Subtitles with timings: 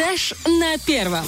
[0.00, 1.26] Фреш на первом.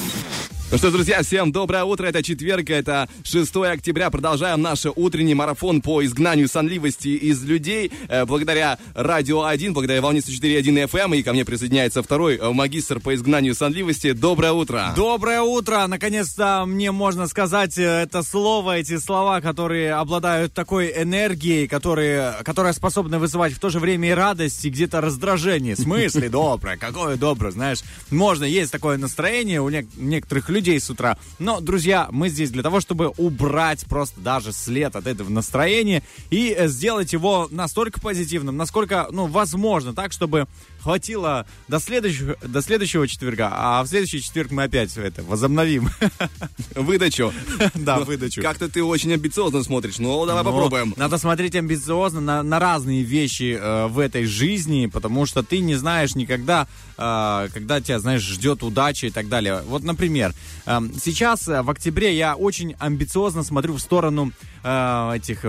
[0.72, 2.06] Ну что, друзья, всем доброе утро.
[2.06, 4.08] Это четверг, это 6 октября.
[4.08, 7.92] Продолжаем наш утренний марафон по изгнанию сонливости из людей.
[8.08, 11.19] Э, благодаря Радио 1, благодаря волне 104.1 FM.
[11.19, 14.12] И ко мне присоединяется второй э, магистр по изгнанию сонливости.
[14.12, 14.94] Доброе утро.
[14.96, 15.87] Доброе утро.
[15.87, 22.73] Наконец-то мне можно сказать э, это слово, эти слова, которые обладают такой энергией, которые, которая
[22.73, 25.75] способна вызывать в то же время и радость, и где-то раздражение.
[25.75, 26.79] В смысле доброе?
[26.79, 27.80] Какое доброе, знаешь?
[28.09, 31.18] Можно, есть такое настроение у некоторых людей, людей с утра.
[31.40, 36.54] Но, друзья, мы здесь для того, чтобы убрать просто даже след от этого настроения и
[36.56, 40.46] э, сделать его настолько позитивным, насколько, ну, возможно, так, чтобы
[40.82, 45.91] хватило до следующего, до следующего четверга, а в следующий четверг мы опять это возобновим.
[46.74, 47.32] Выдачу.
[47.74, 48.42] Да, ну, выдачу.
[48.42, 49.98] Как-то ты очень амбициозно смотришь.
[49.98, 50.95] Ну, давай попробуем.
[50.96, 55.74] Надо смотреть амбициозно на, на разные вещи э, в этой жизни, потому что ты не
[55.74, 59.62] знаешь никогда, э, когда тебя, знаешь, ждет удача и так далее.
[59.66, 60.34] Вот, например,
[60.66, 65.44] э, сейчас э, в октябре я очень амбициозно смотрю в сторону э, этих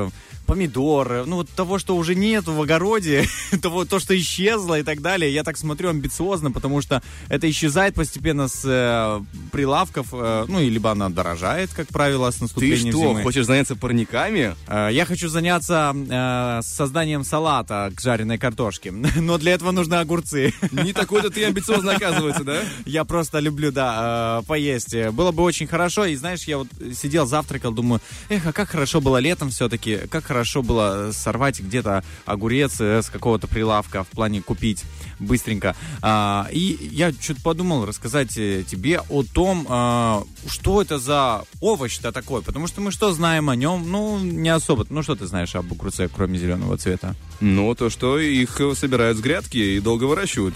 [0.45, 3.25] помидоры, ну вот того, что уже нет в огороде,
[3.61, 5.33] того, то, что исчезло и так далее.
[5.33, 9.21] Я так смотрю амбициозно, потому что это исчезает постепенно с э,
[9.51, 13.23] прилавков, э, ну, и либо она дорожает, как правило, с наступлением Ты что, зимы.
[13.23, 14.55] хочешь заняться парниками?
[14.67, 20.53] Э, я хочу заняться э, созданием салата к жареной картошке, но для этого нужны огурцы.
[20.71, 22.61] Не такой-то ты амбициозно оказывается, да?
[22.85, 24.95] Я просто люблю, да, э, поесть.
[25.11, 29.01] Было бы очень хорошо, и знаешь, я вот сидел, завтракал, думаю, эх, а как хорошо
[29.01, 34.41] было летом все-таки, как хорошо было сорвать где-то огурец э, с какого-то прилавка в плане
[34.41, 34.83] купить
[35.19, 35.75] быстренько.
[36.01, 42.11] А, и я что-то подумал рассказать э, тебе о том, а, что это за овощ-то
[42.11, 43.91] такой, потому что мы что знаем о нем?
[43.91, 44.87] Ну, не особо.
[44.89, 47.15] Ну, что ты знаешь об огурце, кроме зеленого цвета?
[47.39, 50.55] Ну, то, что их собирают с грядки и долго выращивают.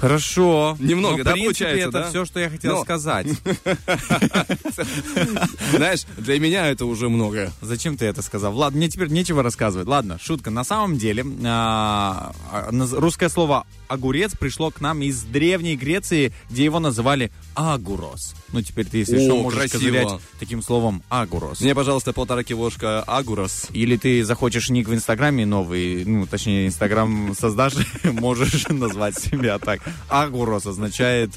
[0.00, 0.76] Хорошо.
[0.80, 2.08] Немного, Но, да, принципе, получается, это да?
[2.10, 3.26] все, что я хотел Но- сказать.
[5.72, 7.52] Знаешь, для меня это уже много.
[7.62, 8.56] Зачем ты это сказал?
[8.56, 9.86] Ладно, мне теперь нечего рассказывать.
[9.88, 10.50] Ладно, шутка.
[10.50, 16.64] На самом деле, а, а, русское слово огурец пришло к нам из Древней Греции, где
[16.64, 18.34] его называли агурос.
[18.52, 20.08] Ну, теперь ты, если что, можешь козырять
[20.38, 21.60] таким словом агурос.
[21.60, 23.68] Мне, пожалуйста, полтора килошка агурос.
[23.72, 27.74] Или ты захочешь ник в Инстаграме новый, ну, точнее, Инстаграм создашь,
[28.04, 29.80] можешь назвать себя так.
[30.08, 31.30] Агурос означает...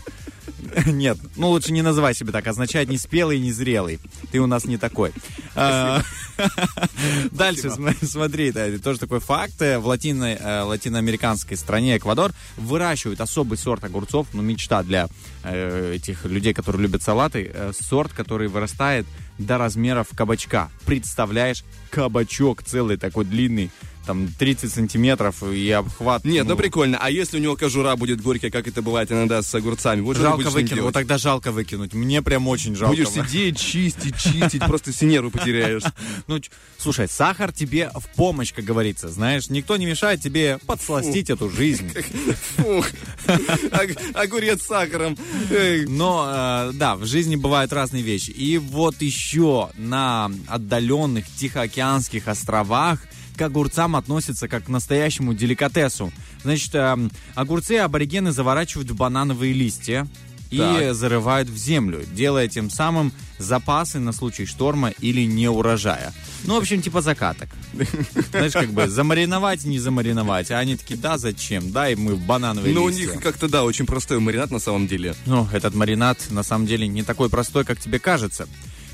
[0.85, 2.47] Нет, ну лучше не называй себя так.
[2.47, 3.99] Означает не спелый, не зрелый.
[4.31, 5.11] Ты у нас не такой.
[5.55, 6.01] А,
[7.31, 9.61] Дальше см- смотри, это тоже такой факт.
[9.61, 15.07] Э, В э, латиноамериканской стране Эквадор выращивают особый сорт огурцов, ну, мечта для
[15.43, 19.05] э, этих людей, которые любят салаты, сорт, который вырастает
[19.37, 20.69] до размеров кабачка.
[20.85, 23.71] Представляешь, кабачок целый такой длинный,
[24.07, 26.25] там 30 сантиметров и обхват.
[26.25, 26.97] Нет, ну, ну, прикольно.
[26.99, 30.01] А если у него кожура будет горькая, как это бывает иногда с огурцами?
[30.01, 31.93] Вот Жалко выкинуть, вот тогда жалко выкинуть.
[31.93, 32.95] Мне прям очень жалко.
[32.95, 35.83] Будешь сидеть, чистить, чистить, просто все нервы потеряешь.
[36.27, 36.39] Ну,
[36.77, 39.49] слушай, сахар тебе в помощь, как говорится, знаешь.
[39.49, 41.91] Никто не мешает тебе подсластить эту жизнь.
[42.57, 42.87] Фух.
[43.27, 45.17] Ог- Огурец с сахаром.
[45.87, 48.31] Но, э, да, в жизни бывают разные вещи.
[48.31, 52.99] И вот еще на отдаленных Тихоокеанских островах
[53.37, 56.11] к огурцам относятся как к настоящему деликатесу.
[56.43, 60.07] Значит, эм, огурцы аборигены заворачивают в банановые листья
[60.49, 60.95] и Так.
[60.95, 66.13] зарывают в землю, делая тем самым запасы на случай шторма или неурожая.
[66.45, 67.49] Ну, в общем, типа закаток.
[68.31, 70.49] Знаешь, как бы замариновать, не замариновать.
[70.51, 71.71] А они такие, да, зачем?
[71.71, 75.15] Дай мы в банановые Ну, у них как-то, да, очень простой маринад на самом деле.
[75.25, 78.47] Ну, этот маринад на самом деле не такой простой, как тебе кажется.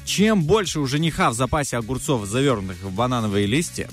[0.05, 3.89] Чем больше у жениха в запасе огурцов, завернутых в банановые листья,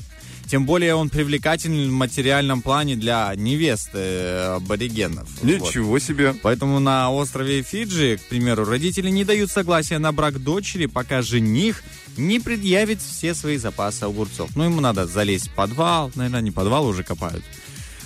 [0.51, 5.29] тем более он привлекательный в материальном плане для невест э, аборигенов.
[5.41, 5.45] Вот.
[5.45, 6.35] Ничего себе.
[6.43, 11.85] Поэтому на острове Фиджи, к примеру, родители не дают согласия на брак дочери, пока жених
[12.17, 14.51] не предъявит все свои запасы огурцов.
[14.57, 17.45] Ну, ему надо залезть в подвал, наверное, не подвал уже копают.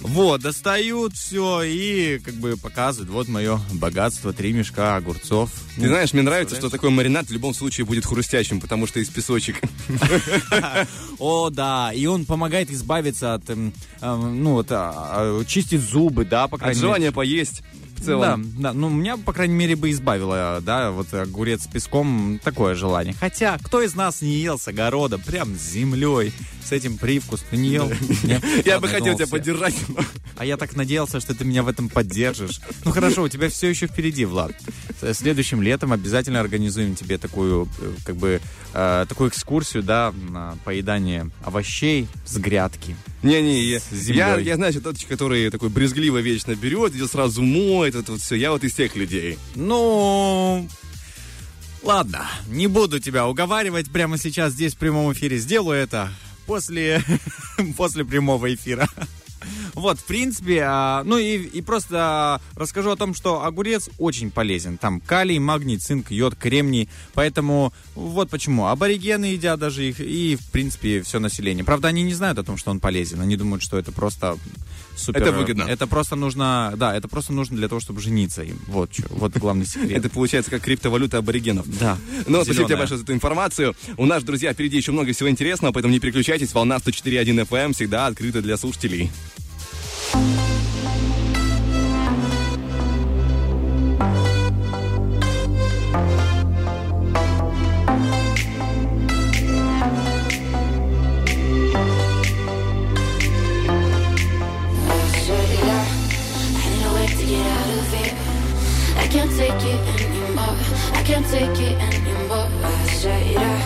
[0.00, 5.51] Вот, достают все и как бы показывают, вот мое богатство, три мешка огурцов.
[5.77, 9.09] Ты знаешь, мне нравится, что такой маринад в любом случае будет хрустящим, потому что из
[9.09, 9.60] песочек.
[11.19, 16.24] О, да, и он помогает избавиться от, эм, эм, ну, вот, а, а, чистит зубы,
[16.24, 16.86] да, по крайней мере.
[16.86, 17.63] желания поесть
[18.04, 18.53] целом.
[18.56, 22.74] Да, да, ну меня, по крайней мере, бы избавило, да, вот огурец с песком, такое
[22.74, 23.15] желание.
[23.18, 26.33] Хотя, кто из нас не ел с огорода, прям с землей,
[26.65, 27.91] с этим привкусом, не ел?
[28.65, 29.74] Я бы хотел тебя поддержать.
[30.36, 32.60] А я так надеялся, что ты меня в этом поддержишь.
[32.84, 34.53] Ну хорошо, у тебя все еще впереди, Влад.
[35.12, 38.41] Следующим летом обязательно организуем тебе такую, э, как бы,
[38.72, 42.97] э, такую экскурсию, да, на поедание овощей с грядки.
[43.22, 48.13] Не-не, я, я, я, знаешь, тот, который такой брезгливо вечно берет, идет сразу моет, это
[48.13, 48.35] вот все.
[48.35, 49.39] Я вот из тех людей.
[49.55, 50.69] Ну,
[51.83, 55.39] ладно, не буду тебя уговаривать прямо сейчас здесь в прямом эфире.
[55.39, 56.11] Сделаю это
[56.47, 57.03] после,
[57.77, 58.89] после прямого эфира.
[59.75, 64.79] Вот, в принципе, а, ну и, и просто расскажу о том, что огурец очень полезен.
[64.79, 66.89] Там калий, магний, цинк, йод, кремний.
[67.13, 68.67] Поэтому вот почему.
[68.67, 71.65] Аборигены едят даже их и, в принципе, все население.
[71.65, 73.21] Правда, они не знают о том, что он полезен.
[73.21, 74.39] Они думают, что это просто
[74.97, 75.23] супер...
[75.23, 75.63] Это выгодно.
[75.65, 78.59] Это просто нужно, да, это просто нужно для того, чтобы жениться им.
[78.67, 79.91] Вот, вот главный секрет.
[80.05, 81.67] Это получается как криптовалюта аборигенов.
[81.79, 81.99] Да.
[82.27, 83.75] Ну, спасибо тебе большое за эту информацию.
[83.97, 86.53] У нас, друзья, впереди еще много всего интересного, поэтому не переключайтесь.
[86.53, 89.11] Волна 104.1 FM всегда открыта для слушателей.
[109.24, 110.56] Can't take it anymore.
[110.92, 112.47] I can't take it anymore.
[112.62, 113.62] I said yeah.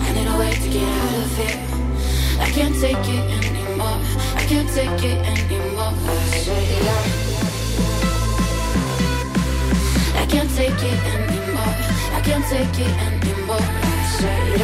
[0.00, 1.58] I need a way to get out of here.
[2.38, 3.98] I can't take it anymore.
[4.36, 5.94] I can't take it anymore.
[6.06, 6.86] I said
[10.14, 11.74] I can't take it anymore.
[12.14, 13.58] I can't take it anymore.
[13.60, 14.60] I said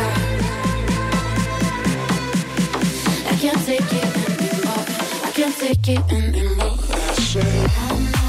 [3.27, 4.85] I can't take it anymore.
[5.25, 6.79] I can't take it anymore.
[6.79, 7.71] I said
[8.15, 8.20] I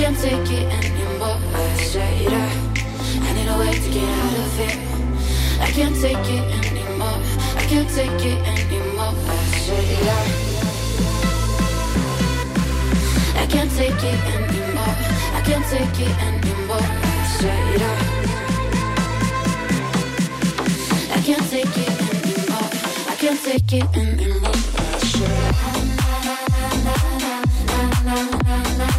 [0.00, 1.36] can't take it anymore.
[1.52, 2.52] I said, up.
[3.20, 4.80] I need a way to get out of here.
[5.60, 7.20] I can't take it anymore.
[7.60, 9.12] I can't take it anymore.
[9.12, 10.26] I said, up.
[13.36, 14.96] I can't take it anymore.
[15.36, 16.80] I can't take it anymore.
[16.80, 18.00] I said, up.
[21.12, 22.70] I can't take it anymore.
[23.06, 24.56] I can't take it anymore.
[24.56, 25.80] I said, I.
[26.84, 26.94] Na
[28.04, 28.89] na na na na.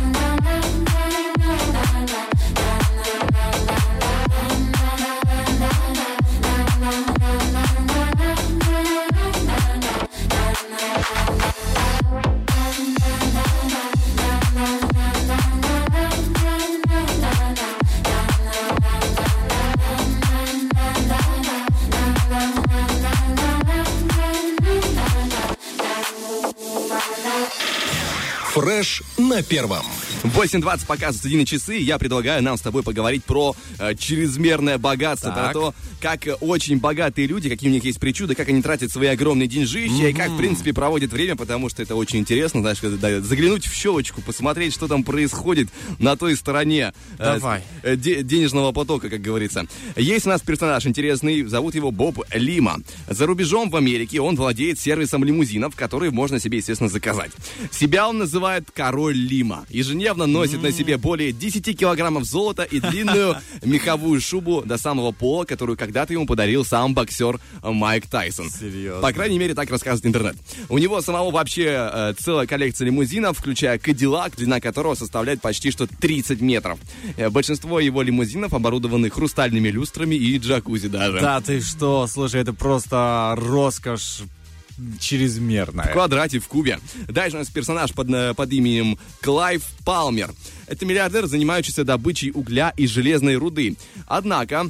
[29.41, 29.85] На первом.
[30.23, 31.77] 8.20 показывают студийные часы.
[31.77, 35.45] Я предлагаю нам с тобой поговорить про э, чрезмерное богатство, Так.
[35.45, 39.07] про то, как очень богатые люди, какие у них есть причуды, как они тратят свои
[39.07, 42.97] огромные деньжища и как, в принципе, проводят время, потому что это очень интересно, знаешь, когда,
[42.97, 45.69] да, заглянуть в щелочку, посмотреть, что там происходит
[45.99, 47.63] на той стороне э, Давай.
[47.83, 49.67] э, де- денежного потока, как говорится.
[49.95, 52.77] Есть у нас персонаж интересный, зовут его Боб Лима.
[53.07, 57.31] За рубежом в Америке он владеет сервисом лимузинов, которые можно себе, естественно, заказать.
[57.71, 59.65] Себя он называет Король Лима.
[59.69, 65.45] Ежедневно носит на себе более 10 килограммов золота и длинную меховую шубу до самого пола,
[65.45, 68.49] которую когда-то ему подарил сам боксер Майк Тайсон.
[68.49, 69.01] Серьезно?
[69.01, 70.37] По крайней мере, так рассказывает интернет.
[70.69, 75.87] У него самого вообще э, целая коллекция лимузинов, включая Кадиллак, длина которого составляет почти что
[75.87, 76.79] 30 метров.
[77.17, 81.19] Э, большинство его лимузинов оборудованы хрустальными люстрами и джакузи даже.
[81.19, 84.21] Да ты что, слушай, это просто роскошь
[84.77, 85.87] В чрезмерная.
[85.91, 86.79] квадрате, в кубе.
[87.09, 90.31] Дальше у нас персонаж под, э, под именем Клайв Палмер.
[90.67, 93.75] Это миллиардер, занимающийся добычей угля и железной руды.
[94.07, 94.69] Однако, э,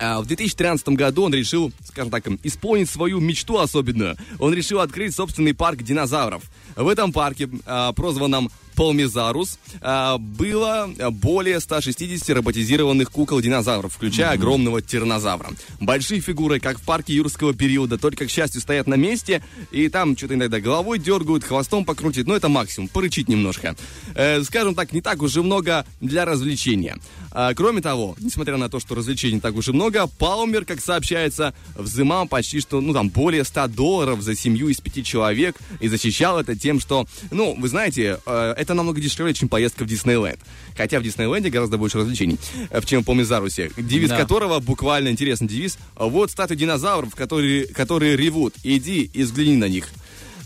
[0.00, 4.16] в 2013 году он решил, скажем так, исполнить свою мечту особенную.
[4.38, 6.42] Он решил открыть собственный парк динозавров.
[6.80, 15.50] В этом парке, э, прозванном Полмезарус, э, было более 160 роботизированных кукол-динозавров, включая огромного тиранозавра.
[15.80, 20.16] Большие фигуры, как в парке юрского периода, только, к счастью, стоят на месте, и там
[20.16, 23.76] что-то иногда головой дергают, хвостом покрутить, но это максимум, порычить немножко.
[24.14, 26.96] Э, скажем так, не так уж и много для развлечения.
[27.32, 30.80] А, кроме того, несмотря на то, что развлечений не так уж и много, Палмер, как
[30.80, 35.88] сообщается, взымал почти что, ну, там, более 100 долларов за семью из пяти человек и
[35.88, 40.38] защищал это тем, что, ну, вы знаете, э, это намного дешевле, чем поездка в Диснейленд.
[40.76, 42.38] Хотя в Диснейленде гораздо больше развлечений,
[42.70, 43.72] э, чем в Помезарусе.
[43.76, 44.18] Девиз Да.
[44.18, 45.78] которого буквально интересный девиз.
[45.96, 48.54] Вот статуи динозавров, которые, которые ревут.
[48.62, 49.88] Иди и взгляни на них.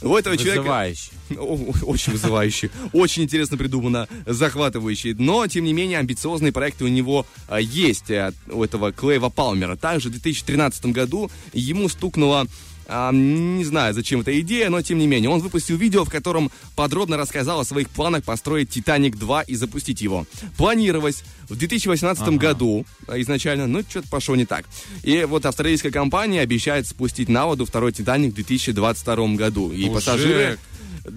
[0.02, 0.60] У этого человека...
[0.60, 1.10] Вызывающий.
[1.38, 5.14] О, Очень вызывающий, очень интересно придумано, захватывающий.
[5.14, 8.10] Но, тем не менее, амбициозные проекты у него а, есть,
[8.50, 9.76] у этого Клейва Палмера.
[9.76, 12.46] Также в 2013 году ему стукнуло
[12.86, 15.30] а, не знаю, зачем эта идея, но тем не менее.
[15.30, 20.00] Он выпустил видео, в котором подробно рассказал о своих планах построить «Титаник 2» и запустить
[20.00, 20.26] его.
[20.56, 24.66] Планировалось в 2018 году а, изначально, но что-то пошло не так.
[25.02, 29.72] И вот австралийская компания обещает спустить на воду второй «Титаник» в 2022 году.
[29.72, 29.92] И Уже?
[29.92, 30.58] пассажиры...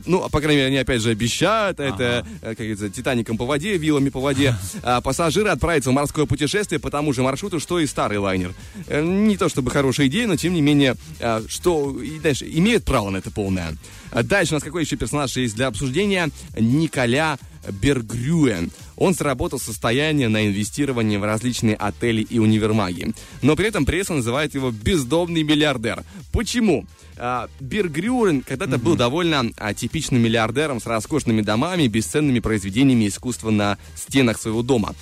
[0.05, 3.45] Ну, а, по крайней мере, они опять же обещают, это, э, как говорится, Титаником по
[3.45, 4.55] воде, вилами по воде.
[4.83, 8.53] А пассажиры отправятся в морское путешествие по тому же маршруту, что и старый лайнер.
[8.87, 12.85] Э, Не то чтобы хорошая идея, но тем не менее, э, что, и дальше, имеют
[12.85, 13.75] право на это полное.
[14.11, 16.29] А Дальше у нас какой еще персонаж есть для обсуждения?
[16.57, 17.37] Николя
[17.69, 18.71] Бергрюен.
[18.95, 23.13] Он сработал состояние на инвестирование в различные отели и универмаги.
[23.41, 26.03] Но при этом пресса называет его бездомный миллиардер.
[26.31, 26.85] Почему?
[27.17, 33.77] А, Бергрюен когда-то был довольно а, типичным миллиардером с роскошными домами, бесценными произведениями искусства на
[33.95, 34.95] стенах своего дома.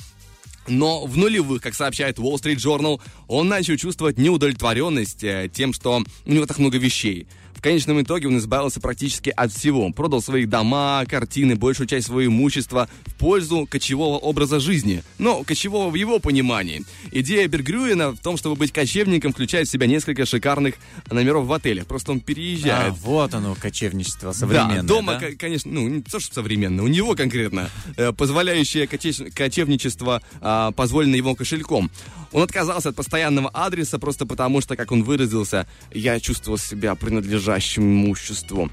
[0.68, 6.04] Но в нулевых, как сообщает Wall Street Journal, он начал чувствовать неудовлетворенность э, тем, что
[6.26, 7.28] у него так много вещей.
[7.66, 9.90] В конечном итоге он избавился практически от всего.
[9.92, 15.02] Продал свои дома, картины, большую часть своего имущества в пользу кочевого образа жизни.
[15.18, 16.84] Но кочевого в его понимании.
[17.12, 20.76] Идея Бергрюена в том, чтобы быть кочевником, включает в себя несколько шикарных
[21.10, 21.88] номеров в отелях.
[21.88, 22.92] Просто он переезжает.
[22.92, 25.32] А, вот оно, кочевничество современное, Да, дома, да?
[25.32, 30.70] ко- конечно, ну, не то, что современное, у него конкретно, э, позволяющее коче- кочевничество, а,
[30.70, 31.90] позволено его кошельком.
[32.32, 37.55] Он отказался от постоянного адреса просто потому, что, как он выразился, я чувствовал себя принадлежащим
[37.78, 38.70] имуществу.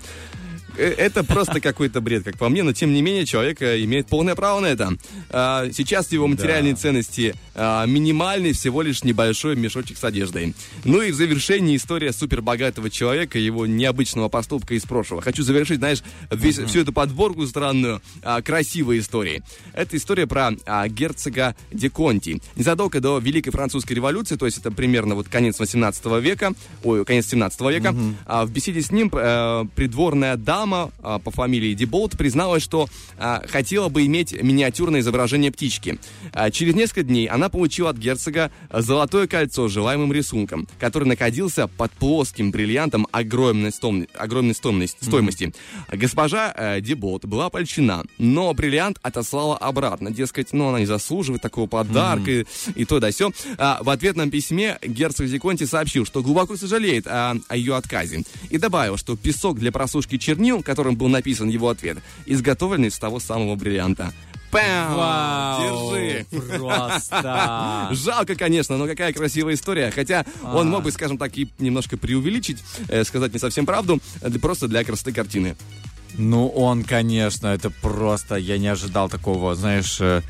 [0.76, 4.06] Э, Это просто какой-то бред, как по мне, но тем не менее человек э, имеет
[4.06, 4.96] полное право на это.
[5.30, 10.54] А, Сейчас его материальные ценности а, минимальны, всего лишь небольшой мешочек с одеждой.
[10.84, 15.22] Ну и в завершении история супербогатого человека его необычного поступка из прошлого.
[15.22, 19.42] Хочу завершить, знаешь, весь, всю эту подборку странную а, красивой истории.
[19.72, 20.52] Это история про
[20.88, 22.40] герцога де Конти.
[22.56, 26.52] Незадолго до Великой Французской революции, то есть это примерно вот конец 18 века,
[26.84, 27.94] ой, конец 17 века,
[28.26, 32.88] а, в беседе с ним э, придворная дама а, по фамилии Деболт призналась, что
[33.18, 35.98] а, хотела бы иметь миниатюрное изображение птички.
[36.32, 41.68] А, через несколько дней она получила от герцога золотое кольцо с желаемым рисунком, который находился
[41.68, 45.04] под плоским бриллиантом огромной, стом- огромной стоимости.
[45.04, 45.54] стоимости.
[45.90, 50.10] Госпожа э, Деболт была польщена, но бриллиант отослала обратно.
[50.10, 53.10] Дескать, ну она не заслуживает такого подарка и, и то да.
[53.58, 58.22] А, в ответном письме герцог Зиконти сообщил, что глубоко сожалеет о, о ее отказе.
[58.50, 63.20] И добавил, что песок для просушки чернил, которым был написан его ответ, изготовлен из того
[63.20, 64.12] самого бриллианта.
[64.50, 64.96] Пау!
[64.96, 66.26] Вау, Держи!
[66.58, 67.88] Просто.
[67.92, 69.90] Жалко, конечно, но какая красивая история.
[69.90, 74.30] Хотя он мог бы, скажем так, и немножко преувеличить, э, сказать не совсем правду, э,
[74.38, 75.56] просто для красоты картины.
[76.18, 80.20] Ну, он, конечно, это просто, я не ожидал такого, знаешь, э,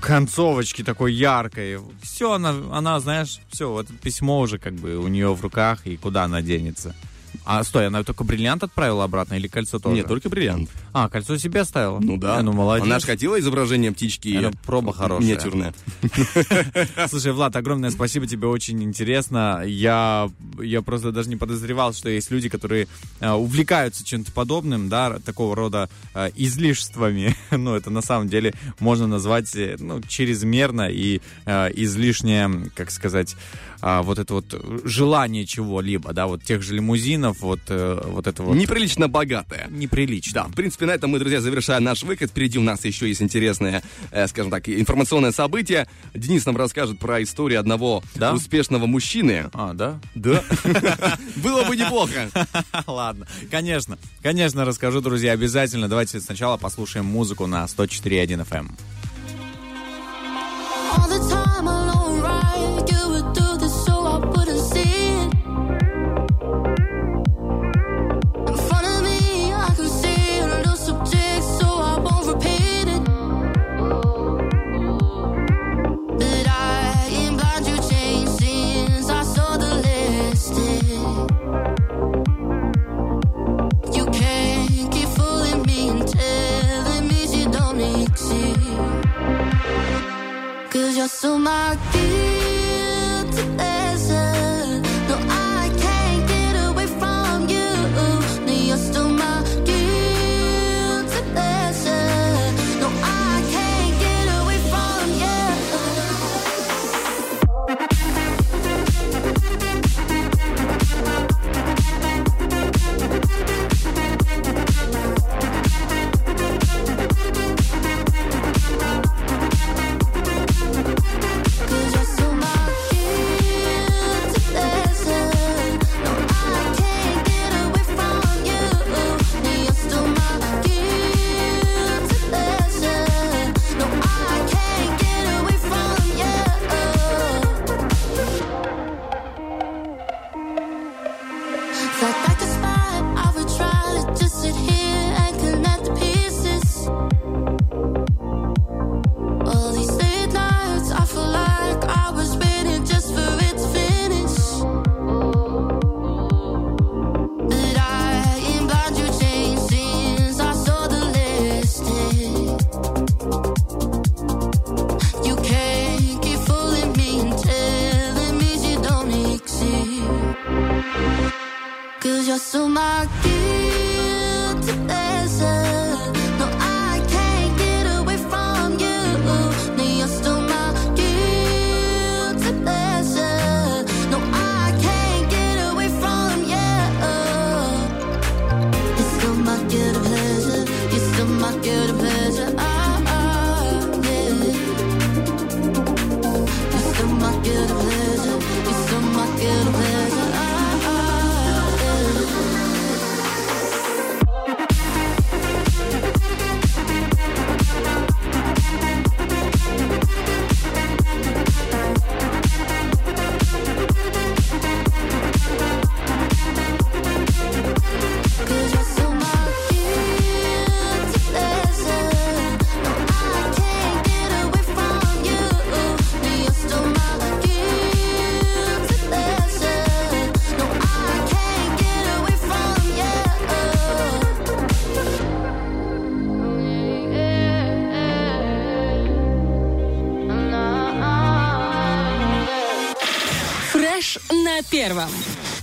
[0.00, 1.78] концовочки такой яркой.
[2.02, 5.96] Все, она, она, знаешь, все, вот письмо уже как бы у нее в руках, и
[5.96, 6.94] куда она денется.
[7.52, 9.96] А стой, она только бриллиант отправила обратно или кольцо тоже?
[9.96, 10.70] Нет, только бриллиант.
[10.92, 11.98] А, кольцо себе оставила?
[11.98, 12.38] Ну да.
[12.38, 12.86] Э, ну, молодец.
[12.86, 14.28] Она же хотела изображение птички.
[14.28, 15.26] Это проба хорошая.
[15.26, 15.74] Миниатюрная.
[17.08, 19.64] Слушай, Влад, огромное спасибо тебе, очень интересно.
[19.66, 20.30] Я,
[20.60, 22.86] я просто даже не подозревал, что есть люди, которые
[23.18, 27.34] э, увлекаются чем-то подобным, да, такого рода э, излишествами.
[27.50, 33.34] ну, это на самом деле можно назвать, э, ну, чрезмерно и излишнее, как сказать,
[33.80, 38.42] а, вот это вот желание чего-либо, да, вот тех же лимузинов, вот, э, вот это
[38.42, 39.66] вот Неприлично богатая.
[39.70, 40.32] неприлично.
[40.34, 42.30] Да, в принципе, на этом мы, друзья, завершаем наш выход.
[42.30, 45.88] Впереди у нас еще есть интересное, э, скажем так, информационное событие.
[46.14, 48.32] Денис нам расскажет про историю одного Да?
[48.34, 49.50] успешного мужчины.
[49.54, 49.98] А, да?
[50.14, 50.42] Да.
[51.36, 52.30] Было бы неплохо.
[52.86, 55.88] Ладно, конечно, конечно, расскажу, друзья, обязательно.
[55.88, 58.68] Давайте сначала послушаем музыку на 104.1 FM.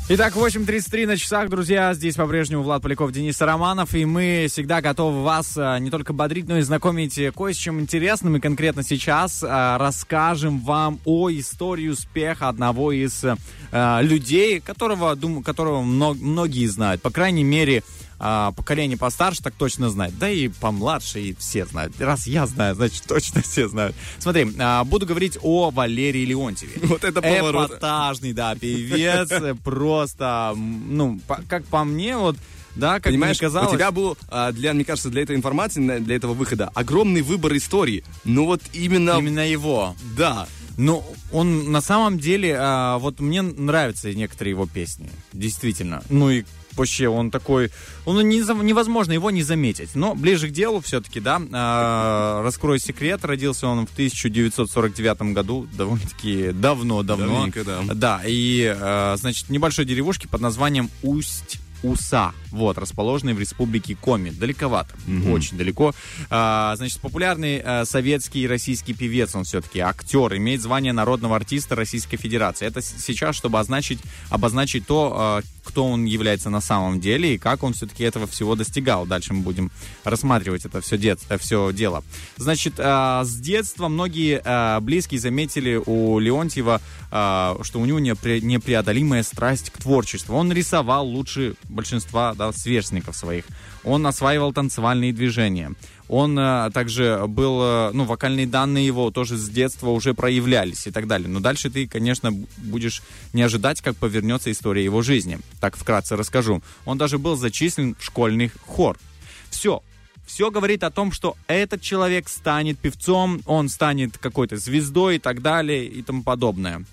[0.10, 1.94] Итак, 8.33 на часах, друзья.
[1.94, 3.94] Здесь по-прежнему Влад Поляков, Денис Романов.
[3.94, 7.82] И мы всегда готовы вас а, не только бодрить, но и знакомить кое с чем
[7.82, 8.38] интересным.
[8.38, 13.22] И конкретно сейчас а, расскажем вам о истории успеха одного из
[13.74, 17.02] а, людей, которого, дум, которого многие знают.
[17.02, 17.84] По крайней мере,
[18.20, 20.18] а, поколение постарше так точно знает.
[20.18, 22.00] Да и помладше и все знают.
[22.00, 23.96] Раз я знаю, значит точно все знают.
[24.20, 26.88] Смотри, а, буду говорить о Валерии Леонтьеве.
[26.88, 27.72] Вот это поворот.
[27.72, 29.30] Эпатажный, да, певец.
[29.64, 32.38] Просто, ну, как по мне, вот
[32.76, 33.74] да, как Понимаешь, мне казалось.
[33.74, 37.56] у тебя был, а, для, мне кажется, для этой информации, для этого выхода, огромный выбор
[37.58, 38.04] историй.
[38.24, 39.18] Ну вот именно...
[39.18, 39.96] Именно его.
[40.16, 40.48] Да.
[40.78, 46.04] Ну, он на самом деле, а, вот мне нравятся некоторые его песни, действительно.
[46.10, 46.46] Ну и
[46.78, 47.72] вообще он такой,
[48.06, 49.96] он не, невозможно его не заметить.
[49.96, 56.52] Но ближе к делу все-таки, да, а, раскрою секрет, родился он в 1949 году, довольно-таки
[56.52, 57.26] давно-давно.
[57.26, 57.82] Давненько, да.
[57.94, 63.96] Да, и, а, значит, в небольшой деревушке под названием Усть Уса, вот, расположенной в республике
[63.96, 64.32] Коми.
[64.32, 64.96] Далековато,
[65.30, 65.94] очень далеко.
[66.30, 71.76] А, значит, популярный а, советский и российский певец, он все-таки актер, имеет звание народного артиста
[71.76, 72.66] Российской Федерации.
[72.66, 77.64] Это сейчас, чтобы означить, обозначить то, а, кто он является на самом деле и как
[77.64, 79.06] он все-таки этого всего достигал.
[79.06, 79.70] Дальше мы будем
[80.04, 82.04] рассматривать это все, дет, э, все дело.
[82.38, 89.24] Значит, а, с детства многие а, близкие заметили у Леонтьева, что у него непре- непреодолимая
[89.24, 90.36] страсть к творчеству.
[90.36, 93.46] Он рисовал лучше большинства да, сверстников своих.
[93.88, 95.72] Он осваивал танцевальные движения.
[96.10, 100.92] Он а, также был, а, ну, вокальные данные его тоже с детства уже проявлялись и
[100.92, 101.30] так далее.
[101.30, 105.40] Но дальше ты, конечно, будешь не ожидать, как повернется история его жизни.
[105.62, 106.62] Так вкратце расскажу.
[106.86, 108.98] Он даже был зачислен в школьный хор.
[109.50, 109.82] Все,
[110.26, 115.42] все говорит о том, что этот человек станет певцом, он станет какой-то звездой и так
[115.42, 116.84] далее и тому подобное.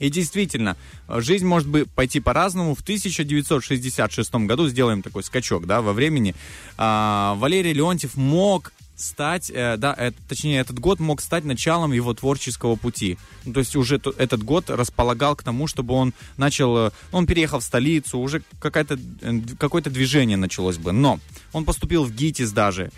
[0.00, 0.76] И действительно,
[1.08, 2.74] жизнь может бы пойти по-разному.
[2.74, 6.34] В 1966 году сделаем такой скачок, да, во времени.
[6.76, 12.12] а, Валерий Леонтьев мог стать, э, да, э, точнее, этот год мог стать началом его
[12.12, 13.16] творческого пути.
[13.46, 17.26] Ну, то есть уже т- этот год располагал к тому, чтобы он начал, э, он
[17.26, 20.92] переехал в столицу, уже какая-то, э, какое-то движение началось бы.
[20.92, 21.18] Но
[21.52, 22.90] он поступил в ГИТИС даже,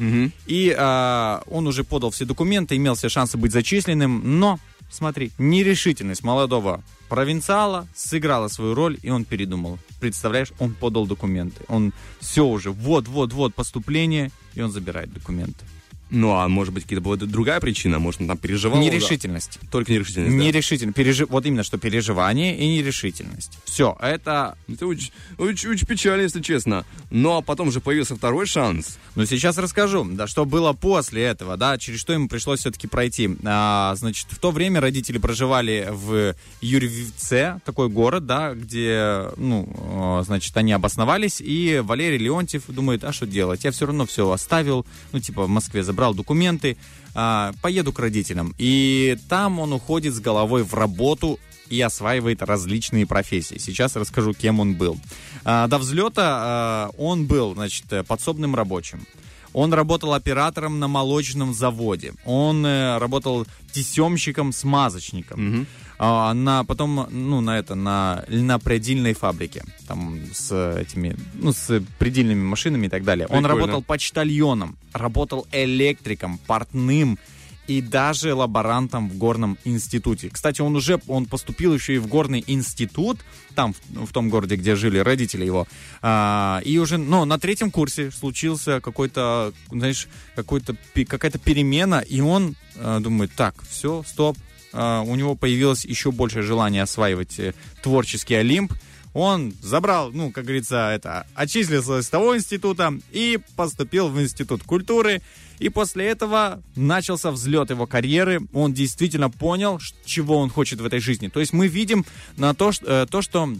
[0.46, 4.58] и а, он уже подал все документы, имел все шансы быть зачисленным, но
[4.92, 9.78] Смотри, нерешительность молодого провинциала сыграла свою роль, и он передумал.
[10.00, 11.64] Представляешь, он подал документы.
[11.68, 15.64] Он все уже, вот-вот-вот поступление, и он забирает документы.
[16.12, 17.98] Ну, а может быть, какая-то была другая причина?
[17.98, 18.78] Может, он там переживал?
[18.78, 19.58] Нерешительность.
[19.62, 19.68] да?
[19.70, 20.44] Только нерешительность, да.
[20.44, 20.96] Нерешительность.
[20.96, 21.24] Пережи...
[21.24, 23.58] Вот именно, что переживание и нерешительность.
[23.64, 24.58] Все, это...
[24.68, 26.84] Это очень, очень, очень печально, если честно.
[27.10, 28.98] Ну, а потом же появился второй шанс.
[29.14, 33.30] Ну, сейчас расскажу, да, что было после этого, да, через что ему пришлось все-таки пройти.
[33.44, 40.24] А, значит, в то время родители проживали в Юрьевце, такой город, да, где, ну, э,
[40.26, 44.84] значит, они обосновались, и Валерий Леонтьев думает, а что делать, я все равно все оставил,
[45.12, 46.76] ну, типа, в Москве забрал документы,
[47.14, 48.54] а, поеду к родителям.
[48.58, 51.38] И там он уходит с головой в работу
[51.68, 53.58] и осваивает различные профессии.
[53.58, 54.98] Сейчас расскажу, кем он был.
[55.44, 59.06] А, до взлета а, он был, значит, подсобным рабочим.
[59.52, 62.14] Он работал оператором на молочном заводе.
[62.24, 65.66] Он э, работал тесемщиком-смазочником.
[66.04, 69.62] А, на, потом, ну, на это, на льнопредельной фабрике.
[69.86, 73.28] Там с этими, ну, с предельными машинами и так далее.
[73.28, 73.48] Он Прикольно.
[73.48, 77.20] работал почтальоном, работал электриком, портным
[77.68, 80.28] и даже лаборантом в горном институте.
[80.28, 83.20] Кстати, он уже, он поступил еще и в горный институт,
[83.54, 85.68] там, в, в том городе, где жили родители его.
[86.00, 90.74] А, и уже, ну, на третьем курсе случился какой-то, знаешь, какой-то,
[91.06, 94.36] какая-то перемена, и он а, думает, так, все, стоп.
[94.72, 98.72] А, у него появилось еще большее желание осваивать э, творческий Олимп.
[99.14, 105.20] Он забрал, ну, как говорится, это, отчислился из того института и поступил в институт культуры.
[105.58, 108.40] И после этого начался взлет его карьеры.
[108.52, 111.28] Он действительно понял, чего он хочет в этой жизни.
[111.28, 112.04] То есть мы видим
[112.36, 113.52] на то, что, э, то, что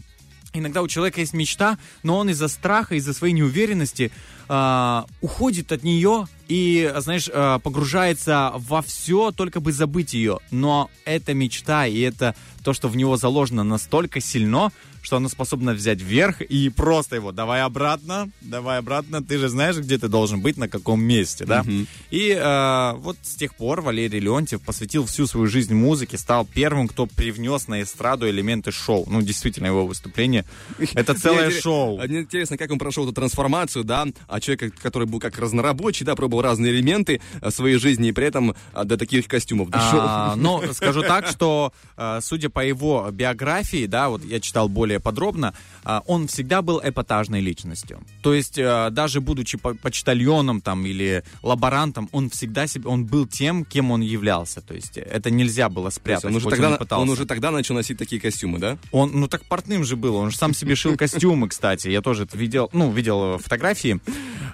[0.52, 4.12] иногда у человека есть мечта, но он из-за страха, из-за своей неуверенности
[4.48, 10.38] а, уходит от нее и, знаешь, а, погружается во все, только бы забыть ее.
[10.50, 15.72] Но эта мечта и это то, что в него заложено настолько сильно, что оно способно
[15.72, 20.40] взять вверх и просто его давай обратно, давай обратно, ты же знаешь, где ты должен
[20.40, 21.64] быть, на каком месте, да?
[22.10, 26.88] И а, вот с тех пор Валерий Леонтьев посвятил всю свою жизнь музыке, стал первым,
[26.88, 29.04] кто привнес на эстраду элементы шоу.
[29.08, 30.44] Ну, действительно, его выступление—
[30.94, 32.00] это целое шоу.
[32.00, 36.04] а Мне интересно, как он прошел эту трансформацию, да, от человека, который был как разнорабочий,
[36.04, 40.00] да, пробовал разные элементы э, своей жизни и при этом а, до таких костюмов дошел.
[40.00, 44.91] А, но скажу так, что а, судя по его биографии, да, вот я читал более
[45.00, 48.00] подробно, а, он всегда был эпатажной личностью.
[48.22, 53.26] То есть а, даже будучи по- почтальоном там или лаборантом, он всегда себе, он был
[53.26, 54.61] тем, кем он являлся.
[54.61, 56.26] То есть это нельзя было спрятать.
[56.26, 57.02] он, уже тогда, и пытался.
[57.02, 58.78] он уже тогда начал носить такие костюмы, да?
[58.90, 61.88] Он, ну так портным же был, он же сам себе шил костюмы, кстати.
[61.88, 64.00] Я тоже это видел, ну, видел фотографии.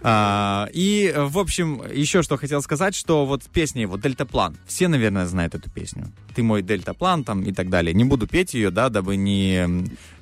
[0.01, 4.57] А, и, в общем, еще что хотел сказать, что вот песня его «Дельтаплан».
[4.66, 6.12] Все, наверное, знают эту песню.
[6.35, 7.94] «Ты мой дельтаплан» там и так далее.
[7.94, 9.66] Не буду петь ее, да, дабы не,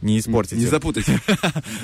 [0.06, 0.52] не испортить.
[0.52, 0.70] Не её.
[0.70, 1.06] запутать.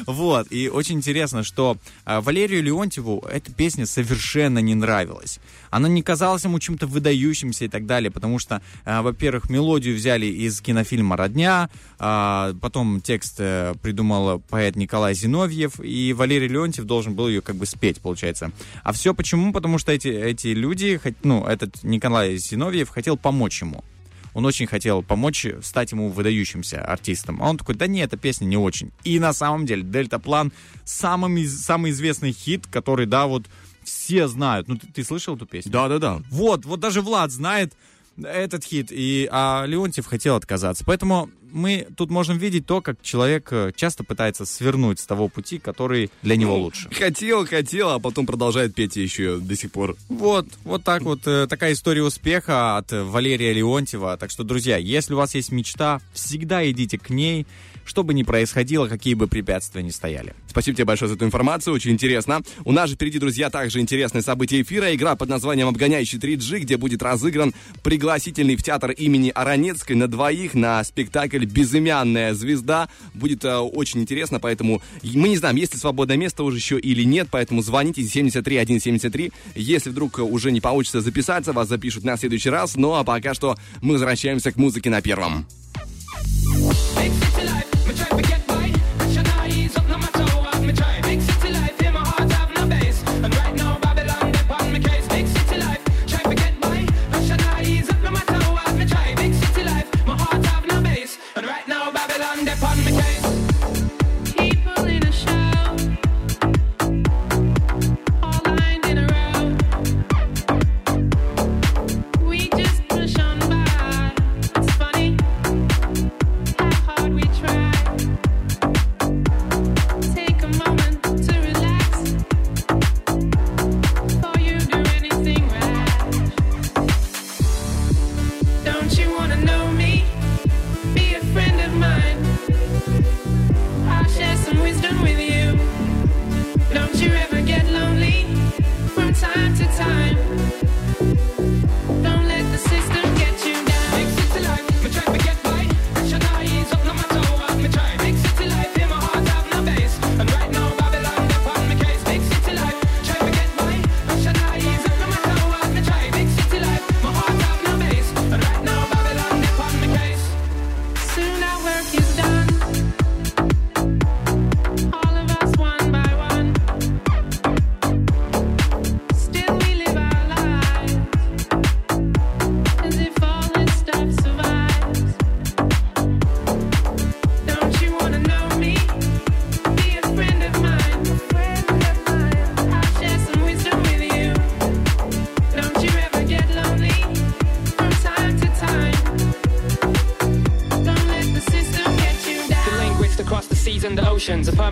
[0.07, 5.41] Вот, и очень интересно, что а, Валерию Леонтьеву эта песня совершенно не нравилась.
[5.71, 10.27] Она не казалась ему чем-то выдающимся и так далее, потому что, а, во-первых, мелодию взяли
[10.27, 17.15] из кинофильма «Родня», а, потом текст э, придумал поэт Николай Зиновьев, и Валерий Леонтьев должен
[17.15, 18.53] был ее как бы спеть, получается.
[18.83, 19.53] А все почему?
[19.53, 23.85] Потому что эти, эти люди, ну, этот Николай Зиновьев хотел помочь ему.
[24.35, 27.43] Он очень хотел помочь стать ему выдающимся артистом.
[27.43, 28.93] А он такой, да нет, эта песня не очень.
[29.05, 30.53] И на самом деле Дельтаплан
[30.85, 33.45] самый, самый известный хит, который, да, вот
[33.85, 34.69] все знают.
[34.69, 35.73] Ну, ты, ты слышал эту песню?
[35.73, 36.23] Да-да-да.
[36.31, 37.75] Вот, вот даже Влад знает
[38.23, 40.85] этот хит, и, а Леонтьев хотел отказаться.
[40.87, 45.59] Поэтому мы тут можем видеть то, как человек э, часто пытается свернуть с того пути,
[45.59, 46.89] который для него лучше.
[46.91, 49.97] Хотел, хотел, а потом продолжает петь еще до сих пор.
[50.09, 54.17] Вот, вот так вот, э, такая история успеха от Валерия Леонтьева.
[54.17, 57.47] Так что, друзья, если у вас есть мечта, всегда идите к ней,
[57.85, 60.35] что бы ни происходило, какие бы препятствия ни стояли.
[60.49, 62.43] Спасибо тебе большое за эту информацию, очень интересно.
[62.65, 64.95] У нас же впереди, друзья, также интересные события эфира.
[64.95, 70.55] Игра под названием «Обгоняющий 3G», где будет разыгран пригласительный в театр имени Аронецкой на двоих
[70.55, 72.89] на спектакль «Безымянная звезда».
[73.15, 77.03] Будет э, очень интересно, поэтому мы не знаем, есть ли свободное место уже еще или
[77.03, 79.33] нет, поэтому звоните 73173.
[79.55, 82.77] Если вдруг э, уже не получится записаться, вас запишут на следующий раз.
[82.77, 85.47] Ну а пока что мы возвращаемся к музыке на первом.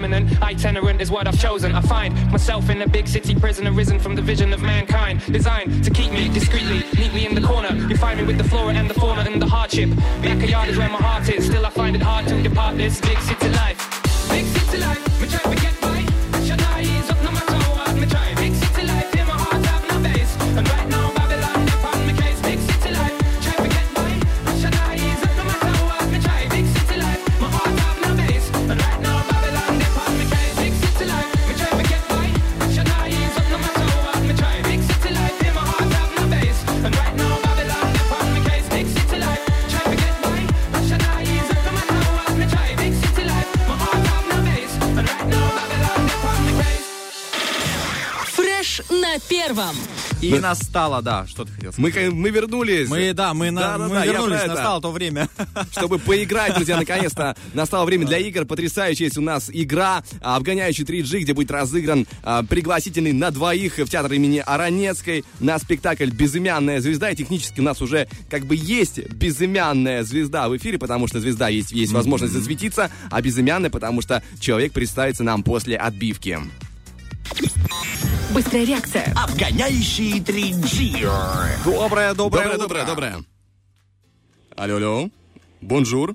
[0.01, 1.75] Permanent itinerant is what I've chosen.
[1.75, 5.21] I find myself in a big city prison, arisen from the vision of mankind.
[5.31, 7.75] Designed to keep me discreetly, neatly in the corner.
[7.87, 9.91] You find me with the flora and the fauna and the hardship.
[10.23, 11.45] Backyard is where my heart is.
[11.45, 13.79] Still, I find it hard to depart this big city life.
[14.31, 16.00] Big city life, try to get by.
[49.51, 49.77] Первом.
[50.21, 51.95] И настало, да, что ты хотел сказать.
[51.95, 52.89] Мы, мы вернулись.
[52.89, 54.49] Мы, да, мы, на- Да-да-да, мы я вернулись, это.
[54.49, 55.29] настало то время.
[55.73, 58.45] Чтобы поиграть, друзья, наконец-то настало время для игр.
[58.45, 63.79] Потрясающая есть у нас игра а, «Обгоняющий 3G», где будет разыгран а, пригласительный на двоих
[63.79, 67.11] в театр имени Аронецкой на спектакль «Безымянная звезда».
[67.11, 71.49] И технически у нас уже как бы есть безымянная звезда в эфире, потому что звезда
[71.49, 76.39] есть, есть возможность засветиться, а безымянная, потому что человек представится нам после отбивки.
[78.33, 79.12] Быстрая реакция.
[79.16, 81.03] Обгоняющий 3G.
[81.64, 82.59] Доброе, доброе, Доброе, утро.
[82.59, 83.25] доброе, доброе.
[84.57, 85.11] Алло, алло.
[85.61, 86.14] Bonjour.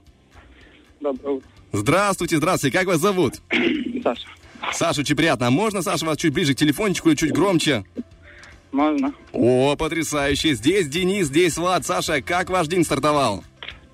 [0.99, 2.77] Доброе утро, Здравствуйте, здравствуйте.
[2.77, 3.41] Как вас зовут?
[4.03, 4.27] Саша.
[4.73, 5.47] Саша, очень приятно.
[5.47, 7.83] А можно, Саша, вас чуть ближе к телефончику и чуть громче?
[8.71, 9.13] Можно?
[9.33, 10.53] О, потрясающе.
[10.55, 11.85] Здесь Денис, здесь Влад.
[11.85, 13.43] Саша, как ваш день стартовал?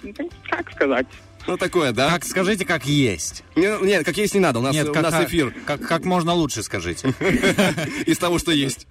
[0.03, 0.13] Ну,
[0.49, 1.07] Как сказать?
[1.47, 2.09] Ну, такое, да?
[2.09, 3.43] Как скажите, как есть.
[3.55, 4.59] Не, нет, как есть не надо.
[4.59, 7.07] У нас, Нет, у как, нас эфир Как, как можно лучше скажите.
[8.05, 8.87] из того, что есть.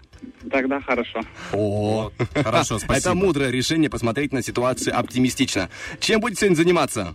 [0.51, 1.21] Тогда хорошо.
[1.53, 2.95] О, хорошо, спасибо.
[2.95, 5.71] Это мудрое решение посмотреть на ситуацию оптимистично.
[6.01, 7.15] Чем будете сегодня заниматься?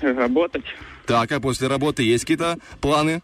[0.00, 0.64] Работать
[1.06, 3.20] Так, а после работы есть какие-то планы?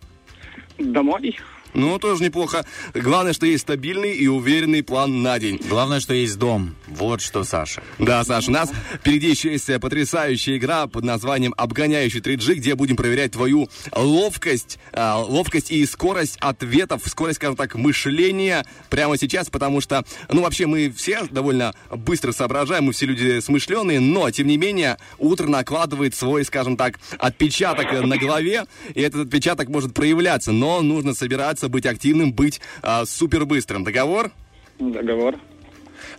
[0.78, 1.38] домой.
[1.74, 2.64] Ну, тоже неплохо.
[2.94, 5.60] Главное, что есть стабильный и уверенный план на день.
[5.68, 6.74] Главное, что есть дом.
[6.86, 7.82] Вот что, Саша.
[7.98, 12.74] Да, Саша, у нас впереди еще есть э, потрясающая игра под названием «Обгоняющий 3G», где
[12.74, 19.50] будем проверять твою ловкость, а, ловкость и скорость ответов, скорость, скажем так, мышления прямо сейчас,
[19.50, 24.46] потому что, ну, вообще мы все довольно быстро соображаем, мы все люди смышленые, но, тем
[24.46, 30.52] не менее, утро накладывает свой, скажем так, отпечаток на голове, и этот отпечаток может проявляться,
[30.52, 33.82] но нужно собираться, быть активным, быть а, супер быстрым.
[33.82, 34.30] Договор?
[34.78, 35.34] Договор.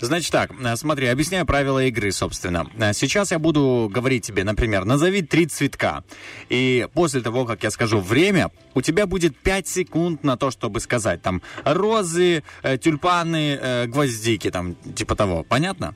[0.01, 2.69] Значит так, э, смотри, объясняю правила игры, собственно.
[2.77, 6.03] Э, Сейчас я буду говорить тебе, например, назови три цветка.
[6.49, 10.79] И после того, как я скажу время, у тебя будет 5 секунд на то, чтобы
[10.79, 15.43] сказать там розы, э, тюльпаны, э, гвоздики, там, типа того.
[15.43, 15.95] Понятно?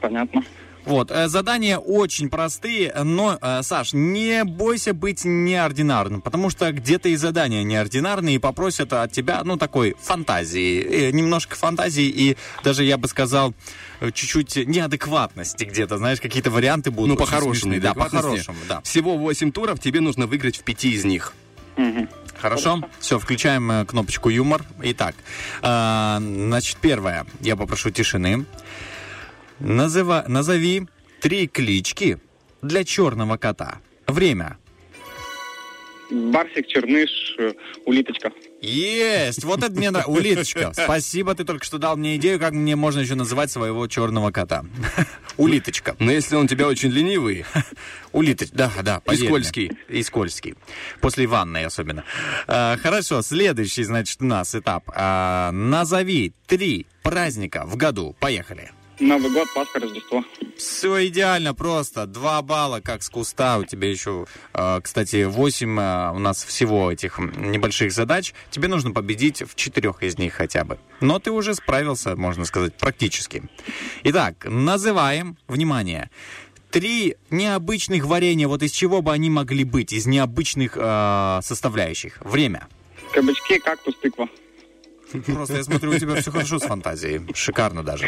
[0.00, 0.42] Понятно.
[0.84, 7.08] Вот, э, задания очень простые, но, э, Саш, не бойся быть неординарным, потому что где-то
[7.08, 12.84] и задания неординарные, и попросят от тебя, ну, такой фантазии, э, немножко фантазии, и даже,
[12.84, 13.54] я бы сказал,
[14.00, 17.10] чуть-чуть неадекватности где-то, знаешь, какие-то варианты будут.
[17.10, 17.80] Ну, по-хорошему.
[17.80, 18.80] Да, по-хорошему, да.
[18.82, 21.32] Всего 8 туров, тебе нужно выиграть в пяти из них.
[21.76, 22.08] Мгм.
[22.38, 22.82] Хорошо?
[23.00, 24.64] Все, включаем кнопочку юмор.
[24.82, 25.14] Итак,
[25.62, 27.24] э, значит, первое.
[27.40, 28.44] Я попрошу тишины.
[29.60, 30.86] Называ, назови
[31.20, 32.18] три клички
[32.62, 33.80] для черного кота.
[34.06, 34.58] Время.
[36.10, 37.52] Барсик, черныш, э,
[37.86, 38.30] улиточка.
[38.60, 39.42] Есть!
[39.44, 40.12] Вот это мне нравится.
[40.12, 40.72] Улиточка.
[40.72, 44.64] Спасибо, ты только что дал мне идею, как мне можно еще называть своего черного кота.
[45.38, 45.96] Улиточка.
[45.98, 47.44] Но если он у тебя очень ленивый,
[48.12, 49.02] Улиточка, да, да.
[49.06, 49.16] мне.
[49.16, 49.72] скользкий.
[49.88, 50.54] И скользкий.
[51.00, 52.04] После ванной особенно.
[52.46, 54.84] А, хорошо, следующий, значит, у нас этап.
[54.94, 58.14] А, назови три праздника в году.
[58.20, 58.70] Поехали.
[59.00, 60.24] Новый год, Пасха, Рождество.
[60.56, 62.06] Все идеально просто.
[62.06, 63.58] Два балла, как с куста.
[63.58, 68.32] У тебя еще, э, кстати, восемь э, у нас всего этих небольших задач.
[68.50, 70.78] Тебе нужно победить в четырех из них хотя бы.
[71.00, 73.42] Но ты уже справился, можно сказать, практически.
[74.04, 76.10] Итак, называем, внимание,
[76.70, 78.46] три необычных варенья.
[78.46, 79.92] Вот из чего бы они могли быть?
[79.92, 82.18] Из необычных э, составляющих.
[82.20, 82.68] Время.
[83.12, 84.28] Кабачки, кактус, тыква.
[85.22, 87.20] Просто я смотрю, у тебя все хорошо с фантазией.
[87.34, 88.06] Шикарно даже.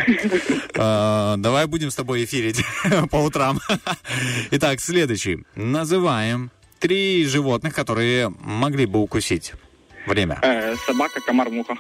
[0.75, 2.65] Э, Давай будем с тобой эфирить
[3.11, 3.61] по утрам.
[4.51, 5.45] Итак, следующий.
[5.55, 9.53] Называем три животных, которые могли бы укусить.
[10.07, 10.39] Время.
[10.43, 11.77] Э, собака, комар, муха.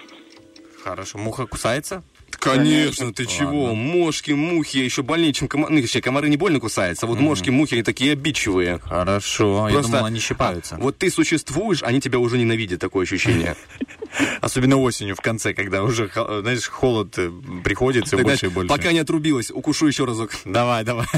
[0.82, 1.18] Хорошо.
[1.18, 2.02] Муха кусается?
[2.38, 3.38] Конечно, ты Ладно.
[3.38, 3.74] чего?
[3.74, 5.74] Мошки, мухи, еще больнее, чем комары.
[5.74, 8.78] Ну, вообще, комары не больно кусаются, а вот мошки, мухи, они такие обидчивые.
[8.78, 9.68] Хорошо.
[9.68, 10.76] Я Просто- думал, они щипаются.
[10.78, 13.56] Вот ты существуешь, они тебя уже ненавидят, такое ощущение.
[14.40, 17.30] Особенно осенью в конце, когда уже, знаешь, холод э,
[17.64, 18.68] приходит все Тогда больше и больше.
[18.68, 20.30] Пока не отрубилась, укушу еще разок.
[20.44, 21.06] Давай, давай.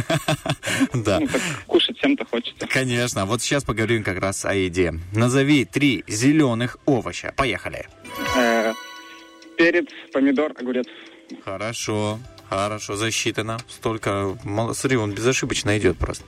[0.95, 1.21] Да.
[1.21, 1.29] Ну,
[1.67, 2.67] кушать всем-то хочется.
[2.67, 3.25] Конечно.
[3.27, 4.95] Вот сейчас поговорим как раз о еде.
[5.13, 7.33] Назови три зеленых овоща.
[7.37, 7.87] Поехали.
[8.37, 8.48] Э,
[9.59, 10.87] перец, помидор, огурец.
[11.45, 12.19] Хорошо.
[12.49, 13.59] Хорошо, засчитано.
[13.69, 14.39] Столько...
[14.73, 16.25] Смотри, он безошибочно идет просто.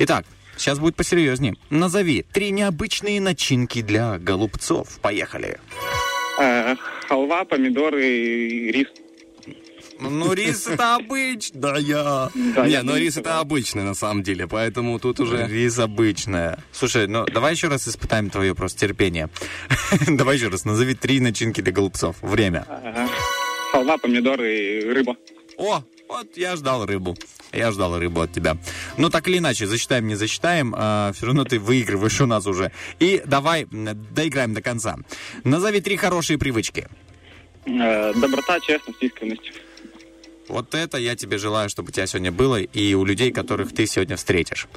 [0.00, 0.26] Итак,
[0.58, 1.54] сейчас будет посерьезнее.
[1.70, 4.98] Назови три необычные начинки для голубцов.
[5.00, 5.58] Поехали.
[6.38, 6.74] Э,
[7.08, 8.88] халва, помидоры и рис.
[10.10, 11.60] Ну, рис это обычно.
[11.60, 12.30] Да, я.
[12.34, 15.46] Не, но не рис это обычный на самом деле, поэтому тут уже...
[15.46, 16.58] Рис обычная.
[16.72, 19.28] Слушай, ну давай еще раз испытаем твое просто терпение.
[20.08, 22.16] Давай еще раз, назови три начинки для голубцов.
[22.22, 22.66] Время.
[22.68, 23.06] Э,
[23.72, 25.16] халва, помидоры и рыба.
[25.56, 27.16] О, вот я ждал рыбу.
[27.52, 28.56] Я ждал рыбу от тебя.
[28.96, 32.72] Ну, так или иначе, засчитаем, не засчитаем, все равно ты выигрываешь у нас уже.
[32.98, 34.96] И давай доиграем до конца.
[35.44, 36.88] Назови три хорошие привычки.
[37.64, 39.52] Э, доброта, честность, искренность.
[40.48, 43.86] Вот это я тебе желаю, чтобы у тебя сегодня было и у людей, которых ты
[43.86, 44.68] сегодня встретишь.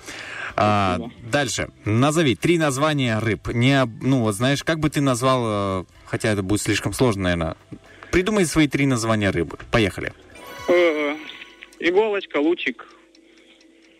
[0.55, 0.99] А,
[1.31, 1.69] дальше.
[1.83, 3.47] Назови три названия рыб.
[3.49, 7.57] Не, ну, вот знаешь, как бы ты назвал, э, хотя это будет слишком сложно, наверное.
[8.11, 9.57] Придумай свои три названия рыбы.
[9.71, 10.13] Поехали.
[10.67, 11.15] Э,
[11.79, 12.87] иголочка, лучик,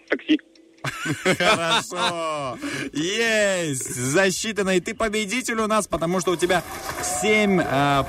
[0.07, 0.39] такси.
[1.23, 2.57] Хорошо.
[2.93, 3.95] Есть.
[3.95, 4.77] Засчитано.
[4.77, 6.63] И ты победитель у нас, потому что у тебя
[7.21, 7.61] 7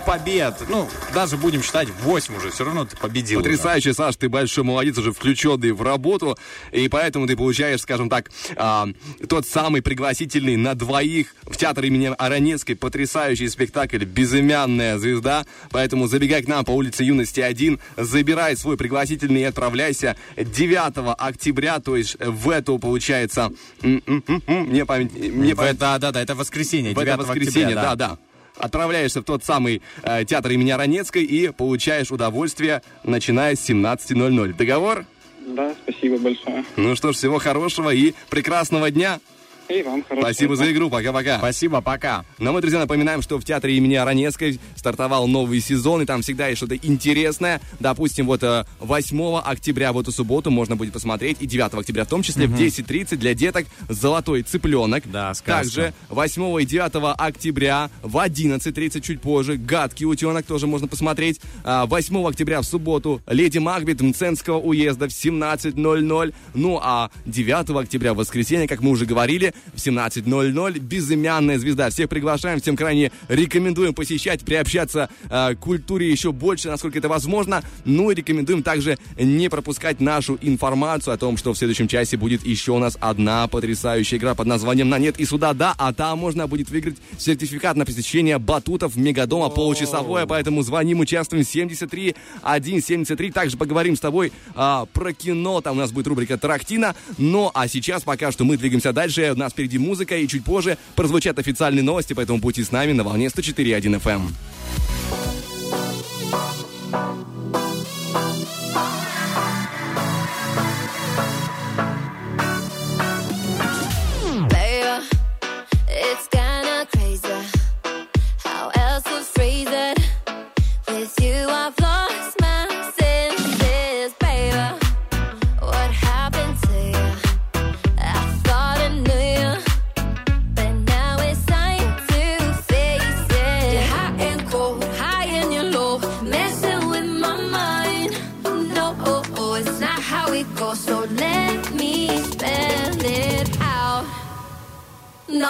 [0.07, 0.55] побед.
[0.69, 2.51] Ну, даже будем считать 8 уже.
[2.51, 3.41] Все равно ты победил.
[3.41, 3.49] уже.
[3.49, 6.37] Потрясающе, Саш, ты большой молодец, уже включенный в работу,
[6.73, 8.89] и поэтому ты получаешь, скажем так, а,
[9.29, 16.43] тот самый пригласительный на двоих в театр имени Аронецкой потрясающий спектакль «Безымянная звезда», поэтому забегай
[16.43, 22.17] к нам по улице Юности 1, забирай свой пригласительный и отправляйся 9 октября, то есть
[22.21, 23.53] в эту, получается,
[23.83, 27.83] мне память, мне В- память Да, да, да, это воскресенье, в 9 это воскресенье, октября,
[27.83, 28.19] да, да.
[28.59, 34.55] Отправляешься в тот самый э, театр имени Аронецкой и получаешь удовольствие, начиная с 17.00.
[34.57, 35.05] Договор?
[35.47, 36.65] Да, спасибо большое.
[36.77, 39.21] Ну что ж, всего хорошего и прекрасного дня.
[39.69, 41.39] И вам хорошего Спасибо за игру, пока-пока.
[41.39, 42.25] Спасибо, пока.
[42.39, 46.49] Но мы, друзья, напоминаем, что в театре имени Аронецкой стартовал новый сезон, и там всегда
[46.49, 47.61] есть что-то интересное.
[47.81, 52.09] Допустим, вот э, 8 октября в эту субботу можно будет посмотреть, и 9 октября в
[52.09, 55.03] том числе, в 10.30 для деток «Золотой цыпленок».
[55.11, 55.63] Да, сказка.
[55.63, 61.41] Также 8 и 9 октября в 11.30 чуть позже «Гадкий утенок» тоже можно посмотреть.
[61.65, 66.35] А, 8 октября в субботу «Леди Макбет» Мценского уезда в 17.00.
[66.55, 71.91] Ну а 9 октября в воскресенье, как мы уже говорили, в 17.00 «Безымянная звезда».
[71.91, 77.63] Всех приглашаем, всем крайне рекомендуем посещать, приобщаться э, к культуре еще больше, насколько это возможно.
[77.85, 82.45] Ну и рекомендуем также не пропускать нашу информацию о том, что в следующем часе будет
[82.45, 86.19] еще у нас одна потрясающая игра под названием «На нет и сюда да», а там
[86.19, 93.31] можно будет выиграть сертификат на посещение батутов Мегадома получасовое, поэтому звоним, участвуем 73 173.
[93.31, 96.95] Также поговорим с тобой а, про кино, там у нас будет рубрика «Тарахтина».
[97.19, 100.77] Ну а сейчас пока что мы двигаемся дальше, у нас впереди музыка, и чуть позже
[100.95, 104.23] прозвучат официальные новости, поэтому будьте с нами на волне 104.1 FM.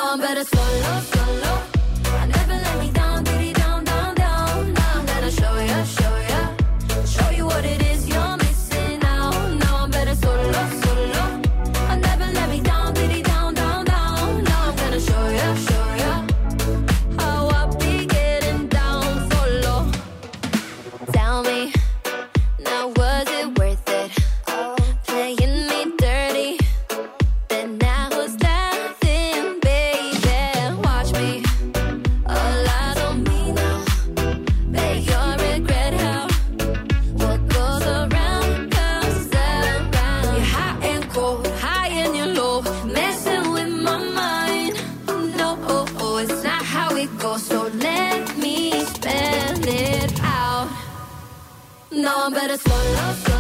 [0.06, 0.75] down, better slow
[47.18, 47.42] goes.
[47.44, 50.68] So let me spell it out.
[51.90, 53.35] No, I'm better solo, solo.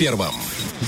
[0.00, 0.34] Первом.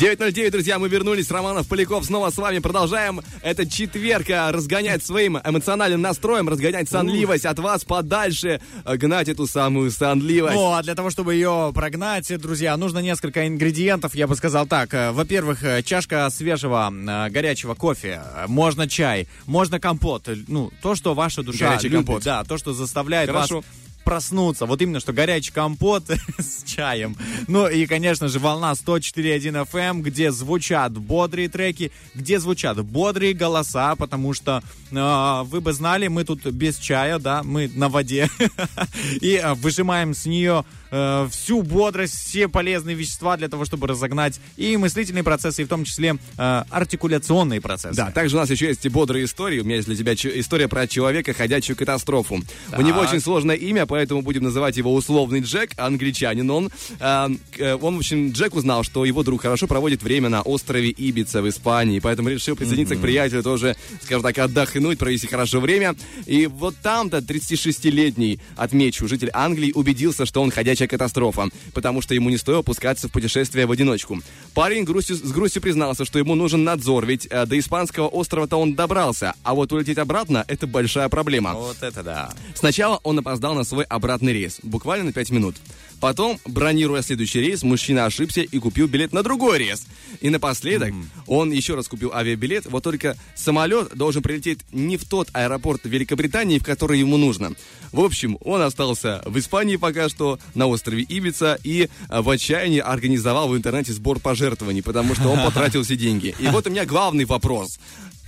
[0.01, 1.31] 9.09, друзья, мы вернулись.
[1.31, 2.61] Романов Поляков снова с вами.
[2.61, 9.91] Продолжаем это четверка разгонять своим эмоциональным настроем, разгонять сонливость от вас подальше, гнать эту самую
[9.91, 10.55] сонливость.
[10.55, 14.95] Ну, а для того, чтобы ее прогнать, друзья, нужно несколько ингредиентов, я бы сказал так.
[15.13, 20.27] Во-первых, чашка свежего э, горячего кофе, можно чай, можно компот.
[20.27, 22.25] Э, Ну, то, что ваша душа Горячий любит, компот.
[22.25, 23.57] да, то, что заставляет Хорошо.
[23.57, 23.65] вас
[24.05, 24.67] проснуться.
[24.67, 26.05] Вот именно, что горячий компот
[26.39, 27.17] с чаем.
[27.49, 33.33] Ну и, конечно же, волна 104.1 FM, эм, где звучат бодрые треки, где звучат бодрые
[33.33, 38.29] голоса, потому что э, вы бы знали, мы тут без чая, да, мы на воде.
[39.21, 44.39] И э, выжимаем с нее э, всю бодрость, все полезные вещества для того, чтобы разогнать
[44.57, 47.97] и мыслительные процессы, и в том числе э, артикуляционные процессы.
[47.97, 49.59] Да, также у нас еще есть и бодрые истории.
[49.59, 52.43] У меня есть для тебя история про человека, ходячую катастрофу.
[52.77, 56.71] У него очень сложное имя, поэтому будем называть его условный Джек, англичанин он.
[56.99, 60.91] К- э, он, в общем, Джек узнал, что его друг хорошо проводит время на острове
[60.91, 65.97] Ибица в Испании, поэтому решил присоединиться к приятелю тоже, скажем так, отдохнуть, провести хорошо время.
[66.27, 70.51] И вот там-то 36-летний, отмечу, житель Англии убедился, что он
[70.83, 74.21] ходячая катастрофа, потому что ему не стоило пускаться в путешествие в одиночку.
[74.55, 78.75] Парень грустью, с грустью признался, что ему нужен надзор, ведь э, до испанского острова-то он
[78.75, 81.55] добрался, а вот улететь обратно— это большая проблема.
[81.55, 82.31] Вот это да.
[82.55, 85.57] Сначала он опоздал на свой обратный рейс, буквально на 5 минут.
[86.03, 89.87] Потом, бронируя следующий рейс, мужчина ошибся и купил билет на другой рейс.
[90.21, 90.93] И напоследок
[91.29, 96.59] он еще раз купил авиабилет, вот только самолет должен прилететь не в тот аэропорт Великобритании,
[96.59, 97.53] в который ему нужно.
[97.93, 102.81] В общем, он остался в Испании пока что, на острове Ибица, и э, в отчаянии
[102.81, 106.35] организовал в интернете сбор пожертвований, потому что он потратил все деньги.
[106.41, 107.79] И вот у меня главный вопрос.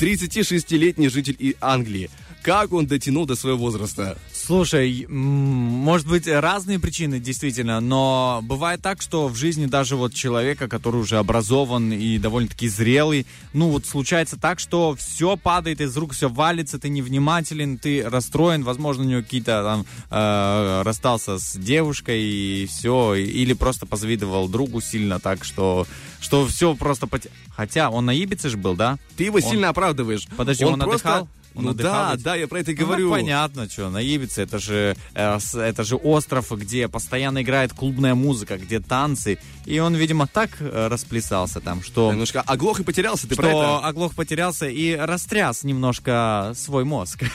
[0.01, 2.11] 36-летний житель и Англии.
[2.43, 4.19] Как он дотянул до своего возраста?
[4.31, 10.69] Слушай, может быть, разные причины, действительно, но бывает так, что в жизни даже вот человека,
[10.69, 16.13] который уже образован и довольно-таки зрелый, ну вот случается так, что все падает из рук,
[16.13, 22.23] все валится, ты невнимателен, ты расстроен, возможно, у него какие-то там э, расстался с девушкой
[22.23, 25.87] и все, или просто позавидовал другу сильно так, что,
[26.21, 27.09] что все просто.
[27.57, 28.99] Хотя он на Ибице же был, да?
[29.17, 30.27] Ты его Он- сильно оправдываешь.
[30.37, 31.29] Подожди, он, просто- отдыхал?
[31.55, 32.23] Он ну отдыхал да, ведь?
[32.25, 33.11] да, я про это и Ну, говорю.
[33.11, 38.59] понятно, что на Ибице это же э, это же остров, где постоянно играет клубная музыка,
[38.59, 43.35] где танцы, и он, видимо, так э, расплясался там, что Немножко оглох и потерялся, ты
[43.35, 43.79] что про это?
[43.79, 47.23] оглох потерялся и растряс немножко свой мозг.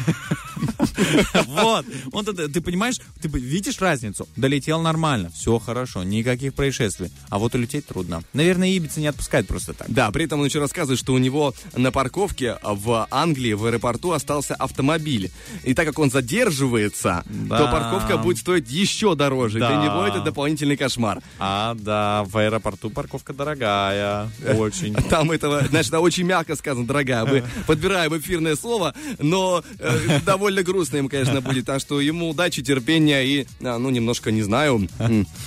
[1.47, 1.85] Вот.
[2.11, 4.27] Он Ты понимаешь, ты видишь разницу?
[4.35, 7.11] Долетел нормально, все хорошо, никаких происшествий.
[7.29, 8.23] А вот улететь трудно.
[8.33, 9.89] Наверное, Ибица не отпускает просто так.
[9.89, 14.08] Да, при этом он еще рассказывает, что у него на парковке в Англии, в аэропорту
[14.13, 15.31] остался автомобиль.
[15.63, 17.57] И так как он задерживается, Да.
[17.57, 19.59] то парковка будет стоить еще дороже.
[19.59, 19.67] Да.
[19.69, 21.21] Для него это дополнительный кошмар.
[21.39, 24.29] А, да, в аэропорту парковка дорогая.
[24.55, 24.93] Очень.
[25.09, 27.25] Там этого, это очень мягко сказано, дорогая.
[27.25, 31.65] Мы подбираем эфирное слово, но э, довольно грустно им, конечно, будет.
[31.65, 34.87] Так что ему удачи, терпения и, а, ну, немножко, не знаю,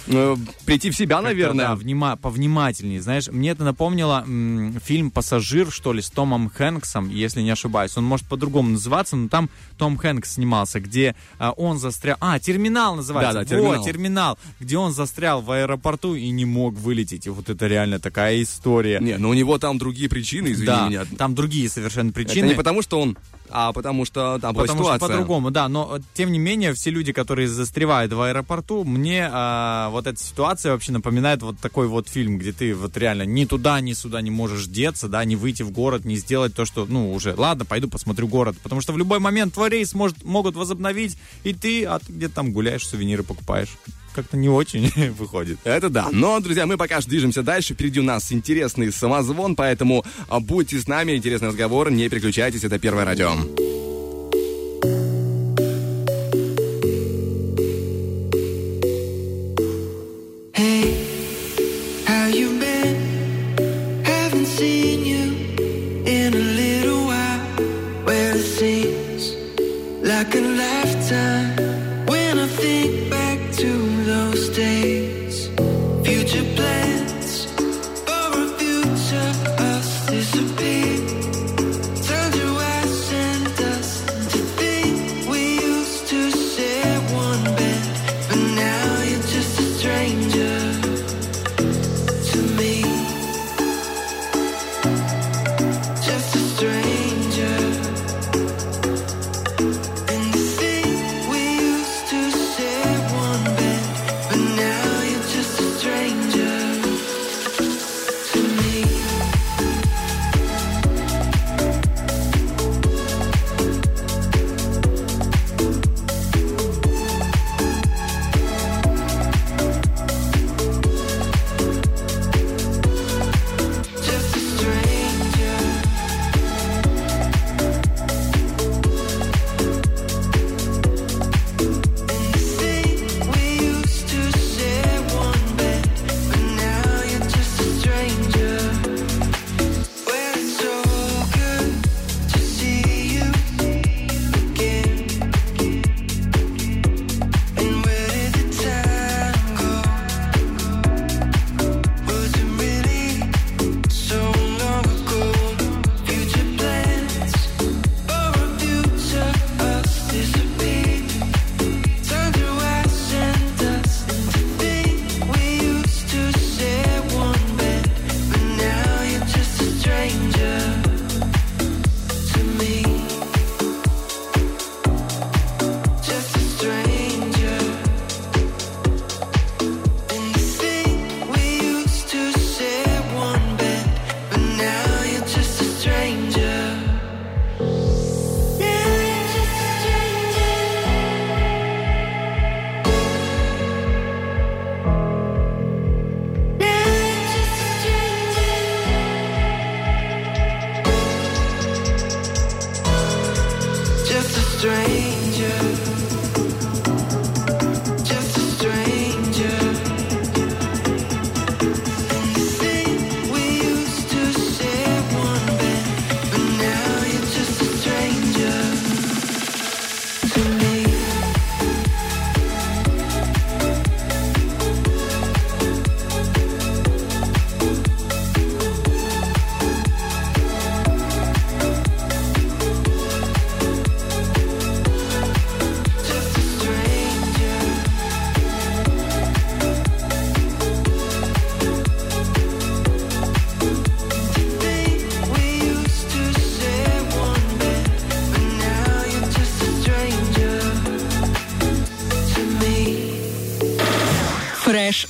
[0.06, 1.68] э, прийти в себя, наверное.
[1.68, 3.00] Да, внима- повнимательнее.
[3.02, 7.96] Знаешь, мне это напомнило м, фильм «Пассажир», что ли, с Томом Хэнксом, если не ошибаюсь.
[7.96, 9.48] Он может по-другому называться, но там
[9.78, 12.16] Том Хэнкс снимался, где а, он застрял...
[12.20, 13.34] А, «Терминал» называется.
[13.34, 13.76] Да-да, «Терминал».
[13.76, 17.26] Вот, «Терминал», где он застрял в аэропорту и не мог вылететь.
[17.26, 18.98] И вот это реально такая история.
[19.00, 21.04] Не, но у него там другие причины, извини да, меня.
[21.16, 22.48] там другие совершенно Это причины.
[22.48, 23.16] не потому, что он,
[23.50, 25.08] а потому что там была Потому что ситуация.
[25.08, 25.68] по-другому, да.
[25.68, 30.18] Но э, тем не менее, все люди, которые застревают в аэропорту, мне а, вот эта
[30.18, 34.20] ситуация вообще напоминает вот такой вот фильм, где ты вот реально ни туда, ни сюда
[34.22, 37.64] не можешь деться, да, не выйти в город, не сделать то, что, ну, уже, ладно,
[37.64, 38.56] пойду посмотрю город.
[38.62, 42.34] Потому что в любой момент твой рейс может, могут возобновить, и ты, а ты где-то
[42.34, 43.76] там гуляешь, сувениры покупаешь.
[44.14, 45.58] Как-то не очень выходит.
[45.64, 46.08] Это да.
[46.12, 47.74] Но, друзья, мы пока движемся дальше.
[47.74, 51.12] Впереди у нас интересный самозвон, поэтому а, будьте с нами.
[51.16, 51.90] Интересный разговор.
[51.90, 52.64] Не переключайтесь.
[52.64, 53.81] Это Первое радио.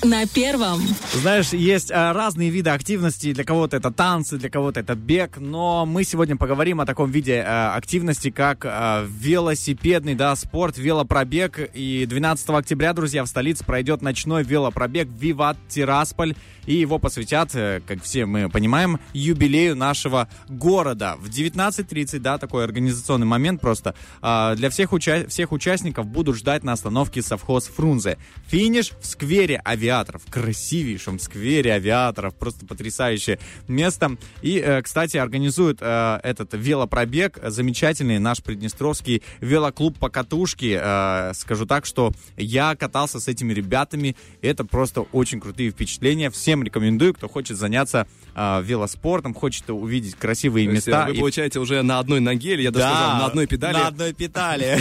[0.05, 0.80] На первом.
[1.12, 3.32] Знаешь, есть а, разные виды активности.
[3.32, 5.38] Для кого-то это танцы, для кого-то это бег.
[5.38, 11.70] Но мы сегодня поговорим о таком виде а, активности, как а, велосипедный да, спорт, велопробег.
[11.74, 16.34] И 12 октября, друзья, в столице пройдет ночной велопробег «Виват Тирасполь».
[16.66, 21.16] И его посвятят, э, как все мы понимаем, юбилею нашего города.
[21.18, 23.94] В 19.30, да, такой организационный момент просто.
[24.20, 28.18] а, Для всех, уча- всех участников будут ждать на остановке совхоз Фрунзе.
[28.46, 30.22] Финиш в сквере авиаторов.
[30.30, 32.34] Красивейшем сквере авиаторов.
[32.36, 33.38] Просто потрясающее
[33.68, 34.16] место.
[34.42, 40.80] И, э, кстати, организует э, этот велопробег замечательный наш приднестровский велоклуб по катушке.
[40.82, 44.16] Э, Скажу так, что я катался с этими ребятами.
[44.42, 46.30] Это просто очень крутые впечатления.
[46.53, 51.05] Всем рекомендую, кто хочет заняться э, велоспортом, хочет увидеть красивые То есть, места.
[51.05, 53.72] э, Вы, и получаете, уже на одной ноге, или я даже сказал, на одной педали.
[53.72, 54.78] на одной педали.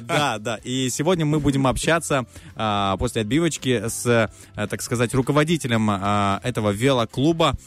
[0.00, 0.58] Да, да.
[0.64, 2.24] И сегодня мы будем общаться
[2.56, 7.58] а, после отбивочки с, а, так сказать, руководителем а, этого велоклуба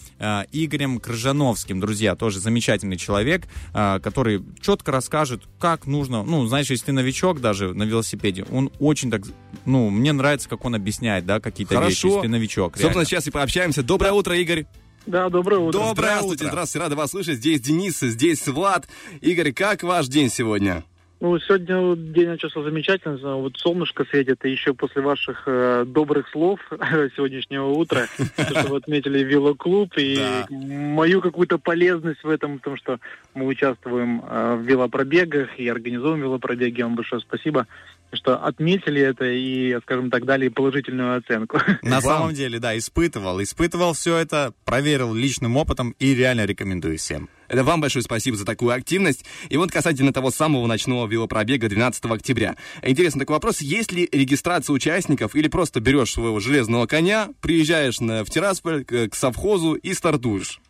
[0.52, 1.80] Игорем Крыжановским.
[1.80, 3.44] Друзья, тоже замечательный человек,
[3.74, 9.12] который четко расскажет, как нужно, ну, знаешь, если ты новичок даже на велосипеде, он очень
[9.12, 9.24] так,
[9.66, 12.78] ну, мне нравится, как он объясняет, да, какие-то вещи, если ты новичок.
[12.78, 13.84] Собственно, сейчас и пообщаемся.
[13.84, 14.66] Доброе утро, Игорь.
[15.06, 15.78] Да, доброе утро.
[15.80, 16.52] Доброе здравствуйте, утро.
[16.54, 17.36] здравствуйте, рада вас слышать.
[17.36, 18.88] Здесь Денис, здесь Влад.
[19.20, 20.86] Игорь, как ваш день сегодня?
[21.20, 23.36] Ну, сегодня день начался замечательно.
[23.36, 26.62] Вот солнышко светит, и еще после ваших э, добрых слов
[27.18, 30.46] сегодняшнего утра, то, что вы отметили велоклуб и Да.
[30.50, 33.00] мою какую-то полезность в этом, потому что
[33.34, 36.82] мы участвуем э, в велопробегах и организуем велопробеги.
[36.82, 37.68] Вам большое спасибо,
[38.16, 41.58] что отметили это и, скажем так, дали положительную оценку.
[41.82, 42.02] На Вам.
[42.02, 43.42] самом деле, да, испытывал.
[43.42, 47.30] Испытывал все это, проверил личным опытом и реально рекомендую всем.
[47.48, 49.26] Это вам большое спасибо за такую активность.
[49.50, 52.56] И вот касательно того самого ночного велопробега 12 октября.
[52.82, 53.62] Интересный такой вопрос.
[53.62, 59.10] Есть ли регистрация участников или просто берешь своего железного коня, приезжаешь на, в Тирасполь к,
[59.10, 60.62] к совхозу и стартуешь?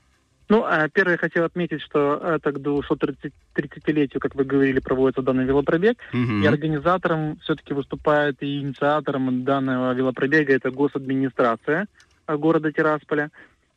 [0.53, 5.45] Ну, а первое, я хотел отметить, что это к 230-летию, как вы говорили, проводится данный
[5.45, 5.97] велопробег.
[6.13, 6.43] Мгм.
[6.43, 11.87] И организатором все-таки выступает и инициатором данного велопробега это госадминистрация
[12.27, 13.31] э, города Тирасполя.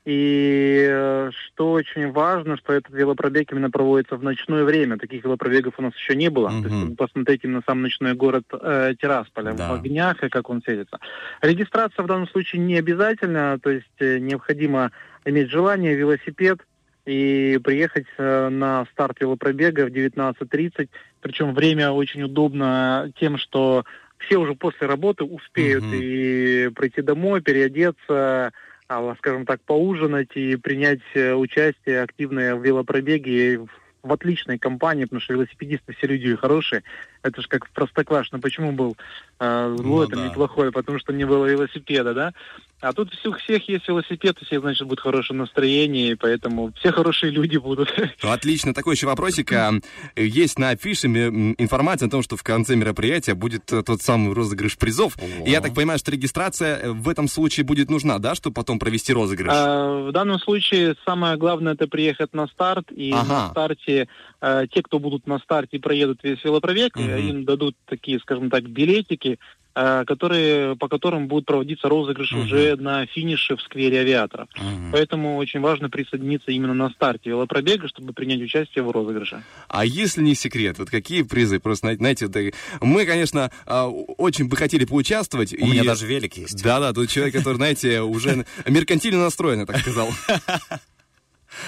[0.04, 4.98] И э, что очень важно, что этот велопробег именно проводится в ночное время.
[4.98, 6.50] Таких велопробегов у нас еще не было.
[6.50, 9.70] То есть вы посмотрите на сам ночной город э, Тирасполя Да.
[9.70, 10.98] в огнях и как он светится.
[11.40, 14.92] Регистрация в данном случае не обязательно, то есть э, необходимо
[15.26, 16.60] иметь желание, велосипед
[17.04, 20.88] и приехать э, на старт велопробега в 19.30.
[21.20, 23.84] Причем время очень удобно тем, что
[24.18, 25.94] все уже после работы успеют Мгм.
[25.94, 28.52] и прийти домой, переодеться,
[28.88, 33.68] а, скажем так, поужинать и принять э, участие активное в велопробеге в-
[34.06, 36.82] в отличной компании, потому что велосипедисты все люди хорошие.
[37.22, 38.40] Это же как в Простоквашино.
[38.40, 38.96] Почему был
[39.40, 40.24] э, зло, Ну это да.
[40.28, 40.70] неплохое?
[40.72, 42.32] Потому что не было велосипеда, да?
[42.80, 46.92] А тут у всех есть велосипед, у всех, значит, будет хорошее настроение, и поэтому все
[46.92, 47.92] хорошие люди будут.
[48.22, 48.74] Ну, Отлично.
[48.74, 49.50] Такой еще вопросик.
[49.52, 49.72] А,
[50.14, 54.76] Есть на афише информация о том, что в конце мероприятия будет э, тот самый розыгрыш
[54.76, 55.16] призов.
[55.46, 58.78] И я так понимаю, что регистрация э, в этом случае будет нужна, да, чтобы потом
[58.78, 59.50] провести розыгрыш?
[59.52, 63.26] А, В данном случае самое главное это приехать на старт, и Ага.
[63.28, 63.95] на старте
[64.40, 68.50] э, те, кто будут на старте и проедут весь велопробег, э, им дадут такие, скажем
[68.50, 69.38] так, билетики,
[69.78, 72.40] э, которые, по которым будет проводиться розыгрыш Мгм.
[72.42, 74.48] уже на финише в сквере авиаторов.
[74.56, 74.90] Мгм.
[74.92, 79.42] Поэтому очень важно присоединиться именно на старте велопробега, чтобы принять участие в розыгрыше.
[79.68, 81.60] А если не секрет, вот какие призы?
[81.60, 85.52] Просто, зна- знаете, э, мы, конечно, а, очень бы хотели поучаствовать.
[85.52, 86.62] У меня даже велик есть.
[86.62, 90.08] Да-да, тут человек, который, знаете, уже меркантильно настроен, я так сказал.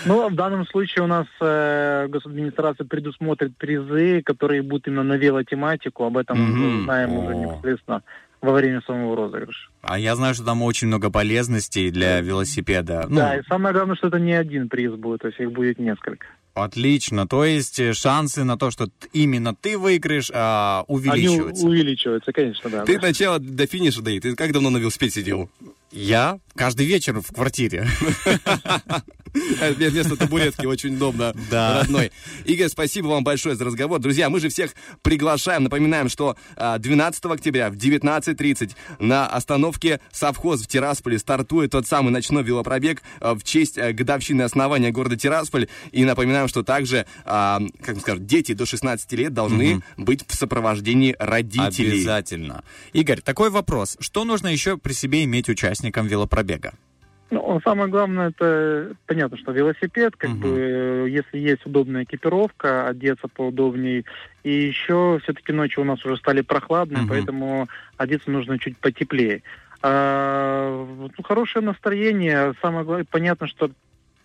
[0.04, 6.04] Ну, в данном случае у нас э, госадминистрация предусмотрит призы, которые будут именно на велотематику.
[6.04, 6.58] Об этом Мгм.
[6.78, 7.34] мы знаем уже О.
[7.34, 8.02] непосредственно
[8.40, 9.68] во время самого розыгрыша.
[9.82, 13.06] А я знаю, что там очень много полезностей для велосипеда.
[13.08, 15.78] Ну, Да, и самое главное, что это не один приз будет, то есть их будет
[15.78, 16.26] несколько.
[16.54, 17.26] отлично.
[17.28, 21.64] То есть э, шансы на то, что именно ты выиграешь, а, Они увеличиваются.
[21.64, 22.84] у- увеличиваются, конечно, да.
[22.84, 23.06] Ты да.
[23.08, 25.50] начала до финиша, да, и ты как давно на велосипеде сидел?
[25.90, 27.88] Я каждый вечер в квартире.
[29.34, 31.80] Вместо табуретки очень удобно, Да.
[31.80, 32.10] родной.
[32.44, 34.00] Игорь, спасибо вам большое за разговор.
[34.00, 34.72] Друзья, мы же всех
[35.02, 35.64] приглашаем.
[35.64, 42.10] Напоминаем, что а, 12 октября в 19.30 на остановке совхоз в Тирасполе стартует тот самый
[42.10, 45.68] ночной велопробег а, в честь а, годовщины основания города Тирасполь.
[45.92, 50.34] И напоминаем, что также, а, как вам скажут, дети до 16 лет должны быть в
[50.34, 51.98] сопровождении родителей.
[51.98, 52.64] Обязательно.
[52.92, 53.96] Игорь, такой вопрос.
[54.00, 55.48] Что нужно еще при себе иметь
[55.78, 56.72] участникам велопробега?
[57.30, 60.40] Ну, самое главное, это понятно, что велосипед, как Мгм.
[60.40, 64.06] бы, если есть удобная экипировка, одеться поудобней.
[64.44, 67.08] И еще все-таки ночи у нас уже стали прохладные, Мгм.
[67.08, 67.68] поэтому
[67.98, 69.42] одеться нужно чуть потеплее.
[69.82, 72.54] А, ну, хорошее настроение.
[72.62, 73.70] Самое главное, понятно, что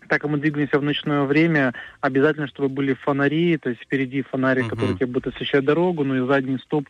[0.08, 4.64] так как мы двигаемся в ночное время, обязательно, чтобы были фонари, то есть впереди фонарик,
[4.64, 4.70] Мгм.
[4.70, 6.86] который тебе будет освещать дорогу, ну и задний стоп,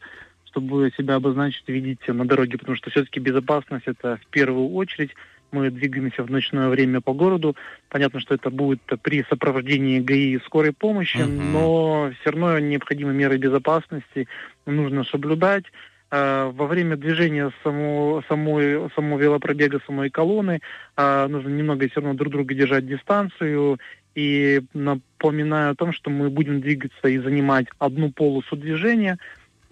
[0.54, 5.10] чтобы себя обозначить, видеть на дороге, потому что все-таки безопасность это в первую очередь.
[5.50, 7.56] Мы двигаемся в ночное время по городу.
[7.88, 11.52] Понятно, что это будет при сопровождении ГАИ скорой помощи, Мгм.
[11.52, 14.28] но все равно необходимы меры безопасности,
[14.66, 15.64] нужно соблюдать.
[16.10, 20.60] Э, Во время движения само, самой, самого велопробега, самой колонны
[20.96, 23.78] э, нужно немного все равно друг друга держать дистанцию.
[24.14, 29.18] И напоминаю о том, что мы будем двигаться и занимать одну полосу движения.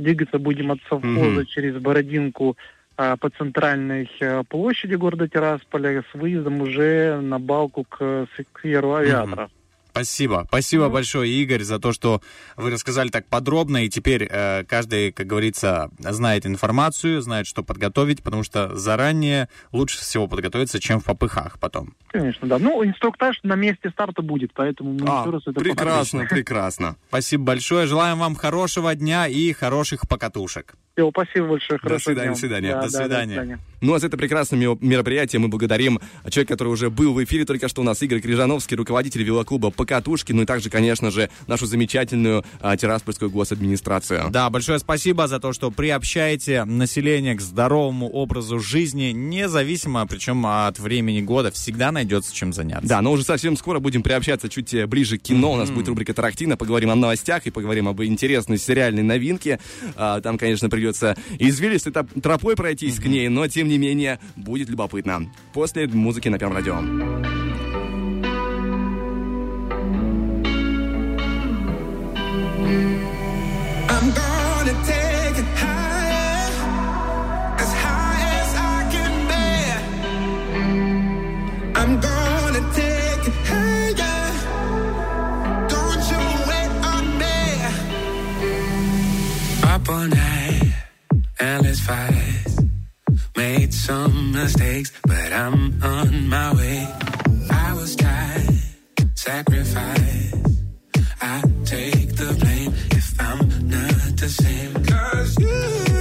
[0.02, 1.46] Двигаться будем от совхоза Мгм.
[1.46, 2.56] через Бородинку
[2.98, 9.48] э, по центральной э, площади города Тирасполя с выездом уже на балку к скверу авиатора.
[9.92, 10.44] Спасибо.
[10.48, 10.90] Спасибо Ну.
[10.90, 12.22] большое, Игорь, за то, что
[12.56, 13.84] вы рассказали так подробно.
[13.84, 19.98] И теперь э, каждый, как говорится, знает информацию, знает, что подготовить, потому что заранее лучше
[20.00, 21.94] всего подготовиться, чем в попыхах потом.
[22.08, 22.58] Конечно, да.
[22.58, 26.96] Ну, инструктаж на месте старта будет, поэтому мы А, еще раз это прекрасно, прекрасно.
[27.08, 27.86] Спасибо большое.
[27.86, 30.74] Желаем вам хорошего дня и хороших покатушек.
[30.94, 31.80] Всё, спасибо большое.
[31.82, 32.32] До свидания, дня.
[32.34, 32.68] до свидания.
[32.72, 33.58] Да, До да, свидания.
[33.80, 37.46] Ну а за это прекрасное ме- мероприятие мы благодарим человека, который уже был в эфире
[37.46, 41.64] только что у нас, Игорь Крижановский, руководитель велоклуба «Покатушки», ну и также, конечно же, нашу
[41.66, 44.24] замечательную а, Тираспольскую госадминистрацию.
[44.30, 50.78] Да, большое спасибо за то, что приобщаете население к здоровому образу жизни, независимо, причем от
[50.78, 52.86] времени года, всегда найдется чем заняться.
[52.88, 55.52] Да, но уже совсем скоро будем приобщаться чуть э, ближе к кино.
[55.52, 56.56] У нас будет рубрика «Тарактина».
[56.58, 59.58] Поговорим о новостях и поговорим об интересной сериальной новинке.
[59.96, 65.30] А, Там, конечно, придется извилистой тропой пройтись к ней, но, тем не менее, будет любопытно.
[65.52, 66.82] После музыки на Первом радио.
[81.84, 82.22] I'm.
[89.82, 90.41] Up all night,
[91.42, 92.56] endless fights.
[93.36, 96.88] Made some mistakes, but I'm on my way.
[97.50, 98.54] I was tired,
[99.14, 100.36] sacrificed.
[101.20, 104.84] I take the blame if I'm not the same.
[104.84, 105.91] Cause you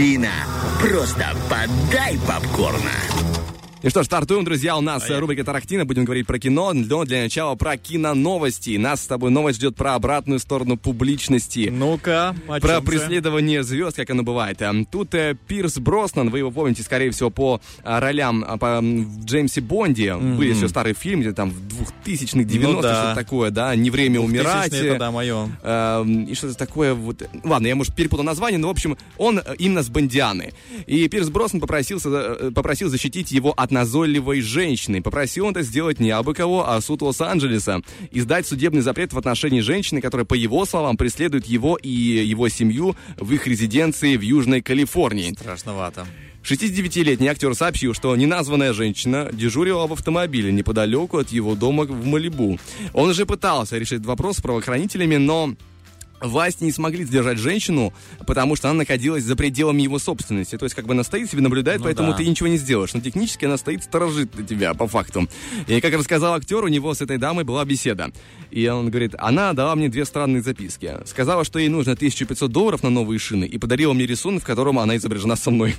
[0.00, 0.46] Джина.
[0.80, 3.39] Просто подай попкорна.
[3.82, 4.76] И что ж, стартуем, друзья.
[4.76, 5.86] У нас рубрика Тарахтина.
[5.86, 8.76] Будем говорить про кино, но для начала про киноновости.
[8.76, 11.70] Нас с тобой новость ждет про обратную сторону публичности.
[11.72, 14.60] Ну-ка, Про преследование звезд, как оно бывает.
[14.60, 18.80] Эм, Тут э, Пирс Броснан, вы его помните, скорее всего, по а, ролям а, по,
[18.82, 20.14] в Джеймсе Бонде.
[20.14, 22.94] Были еще старый фильм, где там в 2000-х, 90-х, Ну да.
[22.94, 24.74] что-то такое, да, «Не время умирать».
[24.74, 25.48] Это да, мое.
[25.62, 27.22] Эм, и что-то такое вот...
[27.44, 30.52] Ладно, я, может, перепутал название, но, в общем, он э, именно с Бондианы.
[30.86, 35.02] И Пирс Броснан попросился, э, попросил защитить его от назойливой женщины.
[35.02, 37.82] Попросил он это сделать не абы кого, а суд Лос-Анджелеса.
[38.10, 42.96] Издать судебный запрет в отношении женщины, которая, по его словам, преследует его и его семью
[43.16, 45.32] в их резиденции в Южной Калифорнии.
[45.32, 46.06] Страшновато.
[46.42, 52.58] 69-летний актер сообщил, что неназванная женщина дежурила в автомобиле неподалеку от его дома в Малибу.
[52.94, 55.54] Он уже пытался решить вопрос с правоохранителями, но
[56.20, 57.92] власти не смогли сдержать женщину,
[58.26, 60.56] потому что она находилась за пределами его собственности.
[60.58, 62.18] То есть, как бы она стоит себе, наблюдает, Ну поэтому да.
[62.18, 62.92] ты ничего не сделаешь.
[62.94, 65.28] Но технически она стоит, сторожит на тебя, по факту.
[65.66, 68.10] И, как рассказал актер, у него с этой дамой была беседа.
[68.50, 70.96] И он говорит, она дала мне две странные записки.
[71.06, 74.78] Сказала, что ей нужно 1500 долларов на новые шины, и подарила мне рисунок, в котором
[74.78, 75.74] она изображена со мной.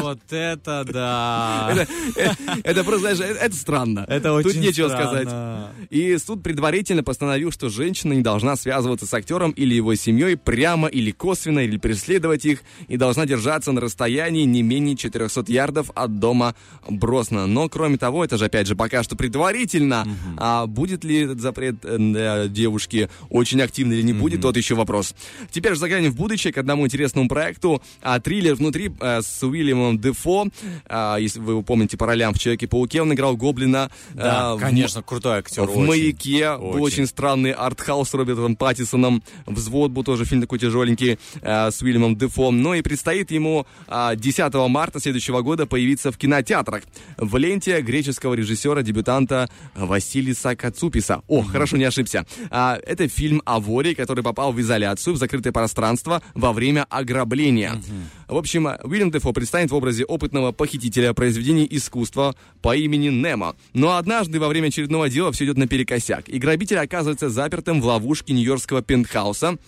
[0.00, 1.86] Вот это да.
[2.64, 4.04] Это, просто, знаешь, это, странно.
[4.08, 5.06] Это Тут очень нечего странно.
[5.06, 5.88] сказать.
[5.90, 10.88] И суд предварительно постановил, что женщина не должна связываться с актером или его семьей прямо
[10.88, 16.18] или косвенно, или преследовать их, и должна держаться на расстоянии не менее 400 ярдов от
[16.18, 16.54] дома
[16.88, 17.46] Бросна.
[17.46, 20.06] Но, кроме того, это же, опять же, пока что предварительно.
[20.36, 24.74] А будет ли этот запрет э, для девушки очень активный или не будет, тот еще
[24.74, 25.14] вопрос.
[25.50, 27.82] Теперь же заглянем в будущее к одному интересному проекту.
[28.02, 30.48] А, триллер внутри э, с Уильямом Дефо.
[30.86, 33.90] А, если вы его помните по ролям в Человеке-пауке, он играл Гоблина.
[34.14, 35.64] Да, в конечно, крутой актер.
[35.64, 35.86] в очень.
[35.86, 36.82] «Маяке» был Очень.
[36.84, 39.05] очень странный артхаус Робертом Паттисоном.
[39.46, 42.50] «Взвод» был тоже фильм такой тяжеленький э, с Уильямом Дефо.
[42.50, 46.82] Ну и предстоит ему а, 10 марта следующего года появиться в кинотеатрах.
[47.16, 51.22] В ленте греческого режиссера-дебютанта Василиса Кацуписа.
[51.26, 52.26] О, хорошо, не ошибся.
[52.50, 57.80] А, это фильм о воре, который попал в изоляцию, в закрытое пространство во время ограбления.
[58.28, 63.54] В общем, Уильям Дефо предстанет в образе опытного похитителя произведений искусства по имени Немо.
[63.72, 68.32] Но однажды во время очередного дела все идет наперекосяк, и грабитель оказывается запертым в ловушке
[68.32, 69.58] нью-йоркского пентхауса,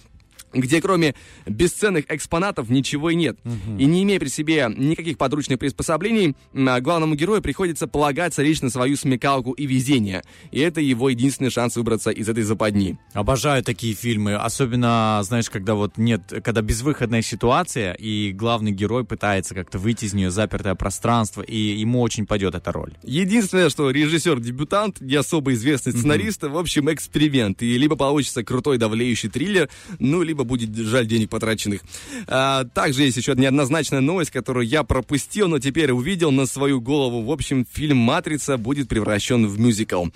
[0.52, 1.14] где кроме
[1.46, 3.38] бесценных экспонатов ничего и нет.
[3.78, 8.96] И не имея при себе никаких подручных приспособлений, главному герою приходится полагаться лишь на свою
[8.96, 10.22] смекалку и везение.
[10.50, 12.98] И это его единственный шанс выбраться из этой западни.
[13.12, 19.54] Обожаю такие фильмы, особенно, знаешь, когда вот нет, когда безвыходная ситуация, и главный герой пытается
[19.54, 22.94] как-то выйти из нее, запертое пространство, и ему очень пойдет эта роль.
[23.02, 27.62] Единственное, что режиссер-дебютант, не особо известный сценарист, в общем, эксперимент.
[27.62, 29.68] И либо получится крутой давлеющий триллер,
[29.98, 31.82] ну, либо будет жаль денег потраченных.
[32.26, 37.22] А, также есть еще неоднозначная новость, которую я пропустил, но теперь увидел на свою голову.
[37.22, 40.06] В общем, фильм «Матрица» будет превращен в мюзикл.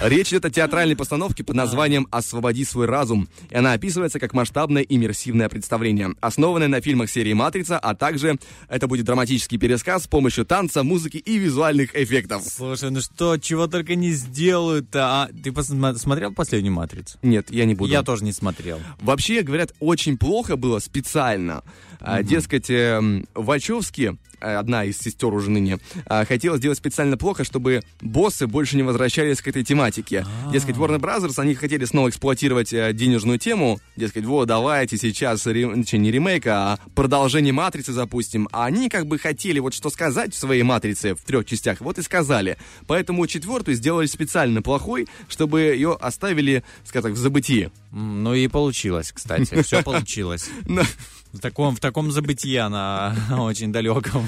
[0.00, 3.28] Речь идет о театральной постановке под названием «Освободи свой разум».
[3.50, 8.86] И она описывается как масштабное иммерсивное представление, основанное на фильмах серии «Матрица», а также это
[8.86, 12.42] будет драматический пересказ с помощью танца, музыки и визуальных эффектов.
[12.44, 15.28] Слушай, ну что, чего только не сделают-то, а?
[15.42, 17.18] Ты посма- смотрел последнюю «Матрицу»?
[17.22, 17.90] Нет, я не буду.
[17.90, 18.80] Я тоже не смотрел.
[19.00, 21.62] Вообще, говорят, очень плохо было специально.
[22.00, 27.82] А, Дескать, эм, Вачовски, одна из сестер уже ныне, а, хотела сделать специально плохо, чтобы
[28.00, 30.26] боссы больше не возвращались к этой тематике.
[30.52, 33.80] Дескать, Warner Brothers, они хотели снова эксплуатировать э, денежную тему.
[33.96, 38.48] Дескать, вот, давайте сейчас, не ремейк, а продолжение «Матрицы» запустим.
[38.52, 41.98] А они как бы хотели вот что сказать в своей «Матрице» в трех частях, вот
[41.98, 42.56] и сказали.
[42.86, 47.70] Поэтому четвертую сделали специально плохой, чтобы ее оставили, скажем так, в забытии.
[47.90, 50.48] Ну и получилось, кстати, все получилось.
[51.32, 54.26] В таком, в таком забытии она очень далеком.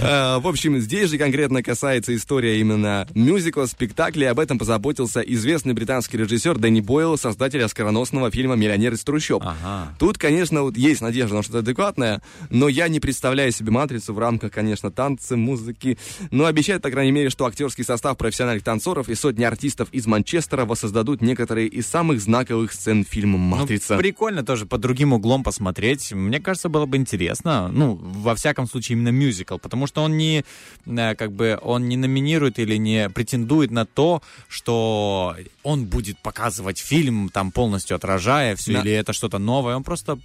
[0.00, 5.74] Э, В общем, здесь же конкретно касается история именно мюзикла, спектакля, об этом позаботился известный
[5.74, 9.42] британский режиссер Дэнни Бойл, создатель оскароносного фильма «Миллионер из трущоб».
[9.44, 9.94] Ага.
[9.98, 14.18] Тут, конечно, вот есть надежда на что-то адекватное, но я не представляю себе «Матрицу» в
[14.18, 15.98] рамках, конечно, танцы, музыки.
[16.30, 20.64] Но обещают, по крайней мере, что актерский состав профессиональных танцоров и сотни артистов из Манчестера
[20.64, 23.98] воссоздадут некоторые из самых знаковых сцен фильма Ну, «Матрица».
[23.98, 26.10] прикольно тоже под другим углом посмотреть.
[26.30, 27.68] Мне кажется, было бы интересно.
[27.72, 30.44] Ну, во всяком случае, именно мюзикл, потому что он не,
[30.86, 36.78] э, как бы, он не номинирует или не претендует на то, что он будет показывать
[36.78, 38.80] фильм, там, полностью отражая все, Да.
[38.82, 39.74] или это что-то новое.
[39.74, 40.20] Он просто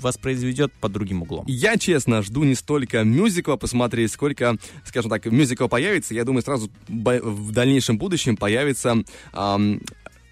[0.00, 1.44] воспроизведет под другим углом.
[1.48, 6.14] Я, честно, жду не столько мюзикла посмотреть, сколько, скажем так, мюзикл появится.
[6.14, 8.94] Я думаю, сразу в дальнейшем будущем появится
[9.32, 9.80] ам,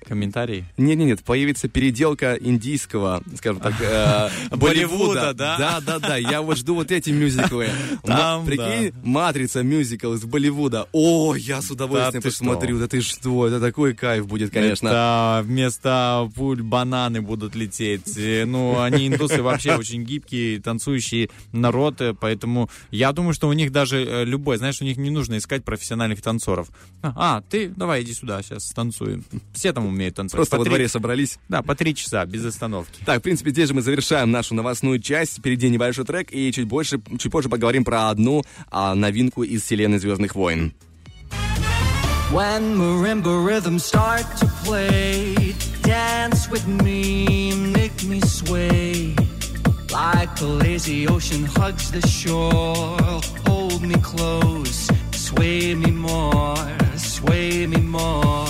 [0.07, 0.65] Комментарий.
[0.77, 5.57] Нет, нет, нет, появится переделка индийского, скажем так, э, Болливуда, да?
[5.59, 6.17] Да, да, да.
[6.17, 7.69] Я вот жду вот эти мюзиклы.
[8.03, 10.89] Прикинь, Матрица мюзикл из Болливуда.
[10.93, 12.79] О, я с удовольствием посмотрю.
[12.79, 13.47] Да ты что?
[13.49, 14.89] Это такой кайф будет, конечно.
[14.89, 18.17] Это вместо пуль бананы будут лететь.
[18.17, 23.53] Э, Ну, они индусы вообще очень гибкие, танцующий народ, э, поэтому я думаю, что у
[23.53, 26.69] них даже любой, знаешь, у них не нужно искать профессиональных танцоров.
[27.03, 29.25] А, ты давай иди сюда, сейчас станцуем.
[29.53, 30.39] Все там умеют танцевать.
[30.39, 31.39] Просто По во три- дворе собрались.
[31.49, 33.01] Да, по три часа, без остановки.
[33.05, 35.39] Так, в принципе, здесь же мы завершаем нашу новостную часть.
[35.39, 39.99] Впереди небольшой трек, и чуть больше, чуть позже поговорим про одну а, новинку из вселенной
[39.99, 40.73] Звездных войн.
[42.33, 49.15] When marimba rhythms start to play, dance with me, make me sway.
[49.93, 52.99] Like a lazy ocean hugs the shore,
[53.47, 56.57] hold me close, sway me more,
[56.97, 58.49] sway me more,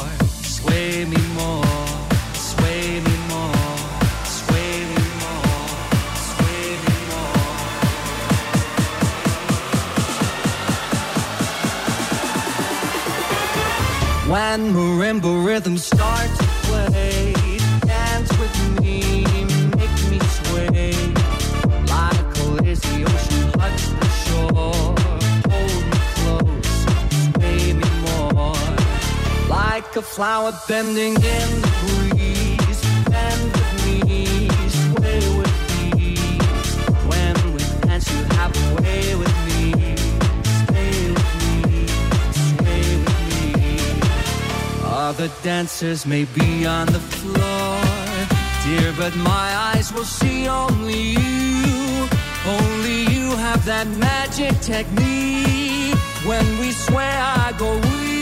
[14.29, 17.33] When marimba rhythms start to play,
[17.87, 19.25] dance with me,
[19.79, 20.93] make me sway.
[21.87, 24.97] Like a lazy ocean hugs the shore,
[25.53, 26.75] hold me close,
[27.35, 28.57] sway me more.
[29.49, 31.86] Like a flower bending in the breeze,
[45.07, 47.79] Other dancers may be on the floor,
[48.65, 52.09] dear, but my eyes will see only you.
[52.45, 55.95] Only you have that magic technique.
[56.25, 58.16] When we swear, I go weak.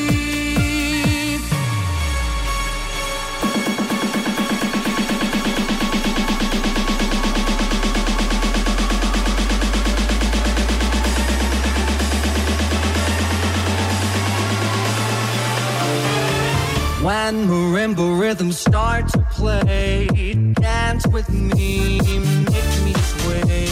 [17.04, 20.06] When marimba rhythms start to play,
[20.54, 23.68] dance with me, make me sway.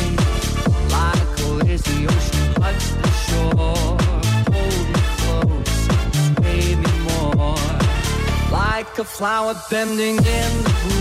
[0.90, 3.96] Like a lazy ocean hugs the shore,
[4.52, 5.72] hold me close,
[6.26, 7.56] sway me more.
[8.52, 10.91] Like a flower bending in the breeze,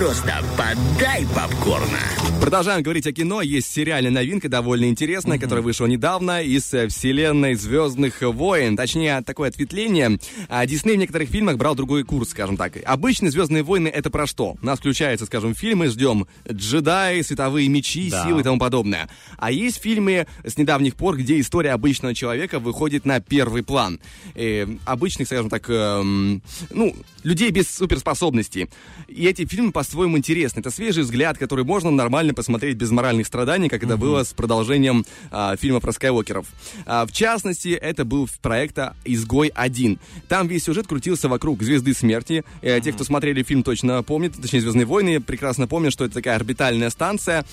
[0.00, 2.19] Просто подай попкорна.
[2.40, 3.42] Продолжаем говорить о кино.
[3.42, 8.76] Есть сериальная новинка, довольно интересная, которая вышла недавно из э, вселенной Звездных войн.
[8.76, 10.18] Точнее, такое ответвление.
[10.48, 12.72] А, Дисней в некоторых фильмах брал другой курс, скажем так.
[12.86, 14.56] Обычно Звездные войны это про что?
[14.60, 18.24] У нас включается, скажем, фильмы, ждем джедаи, световые мечи, Да.
[18.24, 19.08] силы и тому подобное.
[19.36, 24.00] А есть фильмы с недавних пор, где история обычного человека выходит на первый план.
[24.34, 28.68] Э, обычных, скажем так, эм, ну, людей без суперспособностей.
[29.08, 30.60] И эти фильмы по-своему интересны.
[30.60, 35.04] Это свежий взгляд, который можно нормально посмотреть без моральных страданий, как это было с продолжением
[35.30, 36.46] а, фильма про Скайуокеров.
[36.86, 39.98] А, в частности, это был проекта «Изгой-1».
[40.28, 42.44] Там весь сюжет крутился вокруг Звезды Смерти.
[42.62, 46.36] Э, Те, кто смотрели фильм, точно помнят, точнее, «Звездные войны», прекрасно помнят, что это такая
[46.36, 47.44] орбитальная станция,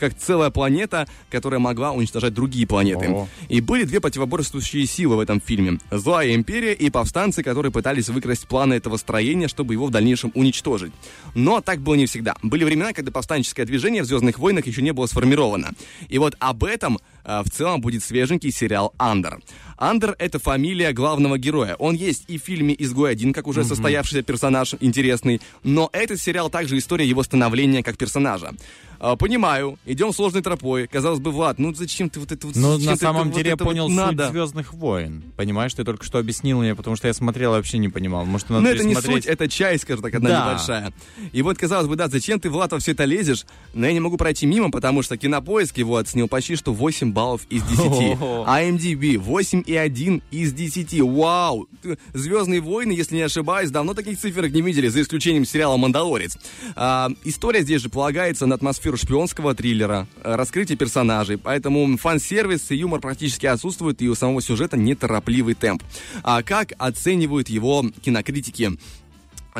[0.00, 3.26] как целая планета, которая могла уничтожать другие планеты.
[3.48, 5.78] И были две противоборствующие силы в этом фильме.
[5.90, 10.92] Злая империя и повстанцы, которые пытались выкрасть планы этого строения, чтобы его в дальнейшем уничтожить.
[11.34, 12.36] Но так было не всегда.
[12.42, 15.72] Были времена, когда повстанческое движение в «Звездных войнах» еще не было сформировано.
[16.08, 19.40] И вот об этом э, в целом будет свеженький сериал «Андер».
[19.78, 21.74] Андер— это фамилия главного героя.
[21.74, 26.78] Он есть и в фильме «Изгой-1», как уже состоявшийся персонаж интересный, но этот сериал также
[26.78, 28.54] история его становления как персонажа.
[28.98, 30.86] А, Понимаю, идем сложной тропой.
[30.86, 32.56] Казалось бы, Влад, ну зачем ты вот это вот...
[32.56, 34.30] Ну, на самом это вот деле я вот понял суть надо?
[34.30, 35.22] Звездных войн.
[35.36, 38.24] Понимаешь, ты только что объяснил мне, потому что я смотрел и вообще не понимал.
[38.24, 40.50] Может, надо Ну, это не суть, это часть, скажем так, одна Да.
[40.50, 40.92] небольшая.
[41.32, 43.44] И вот, казалось бы, да, зачем ты, Влад, во все это лезешь?
[43.74, 47.42] Но я не могу пройти мимо, потому что Кинопоиск его оценил почти что 8 баллов
[47.50, 47.80] из 10.
[47.80, 48.46] Ого.
[48.48, 51.00] IMDb 8,1 из 10.
[51.00, 51.68] Вау!
[52.14, 56.38] Звездные войны, если не ошибаюсь, давно таких цифр не видели, за исключением сериала «Мандалорец».
[56.74, 62.76] А, история здесь же полагается на атмосферу шпионского триллера, э, раскрытие персонажей, поэтому фан-сервис и
[62.76, 65.82] юмор практически отсутствуют, и у самого сюжета неторопливый темп.
[66.22, 68.78] А как оценивают его кинокритики?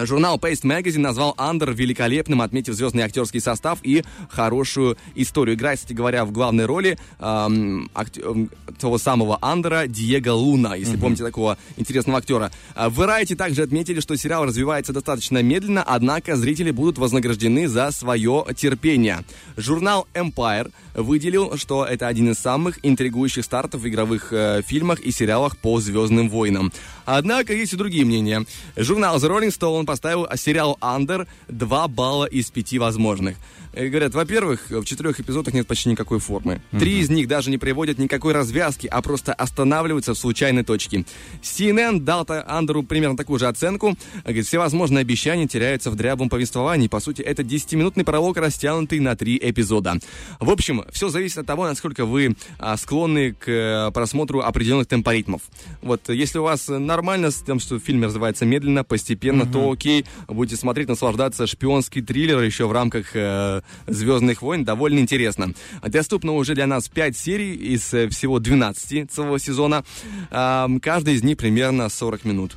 [0.05, 5.57] Журнал Paste Magazine назвал Андер великолепным, отметив звездный актерский состав и хорошую историю.
[5.57, 10.97] Играет, кстати говоря, в главной роли эм, акт- эм, того самого Андера Диего Луна, если
[10.97, 12.51] помните такого интересного актера.
[12.75, 17.91] А В Variety также отметили, что сериал развивается достаточно медленно, однако зрители будут вознаграждены за
[17.91, 19.25] свое терпение.
[19.57, 25.11] Журнал Empire выделил, что это один из самых интригующих стартов в игровых э, фильмах и
[25.11, 26.73] сериалах по Звездным войнам.
[27.05, 28.45] Однако есть и другие мнения.
[28.77, 33.37] Журнал The Rolling Stone поставил сериал Under 2 балла из 5 возможных.
[33.73, 36.61] Э, Говорят, во-первых, в четырех эпизодах нет почти никакой формы.
[36.73, 41.05] Три из них даже не приводят никакой развязки, а просто останавливаются в случайной точке.
[41.43, 43.97] CNN дал Андеру примерно такую же оценку.
[44.25, 46.89] Говорит, все возможные обещания теряются в дряблом повествовании.
[46.89, 49.99] По сути, это 10-минутный пролог, растянутый на три эпизода.
[50.41, 55.43] В общем, все зависит от того, насколько вы а, склонны к э, просмотру определенных темпоритмов.
[55.83, 60.57] Вот, если у вас нормально с тем, что фильм развивается медленно, постепенно, то окей, будете
[60.57, 64.65] смотреть, наслаждаться шпионский триллер еще в рамках э, Звездных войн.
[64.65, 65.53] Довольно интересно.
[65.83, 69.85] Доступно уже для нас 5 серий из э, всего 12 целого сезона.
[70.31, 72.57] Ам, каждый из них примерно 40 минут.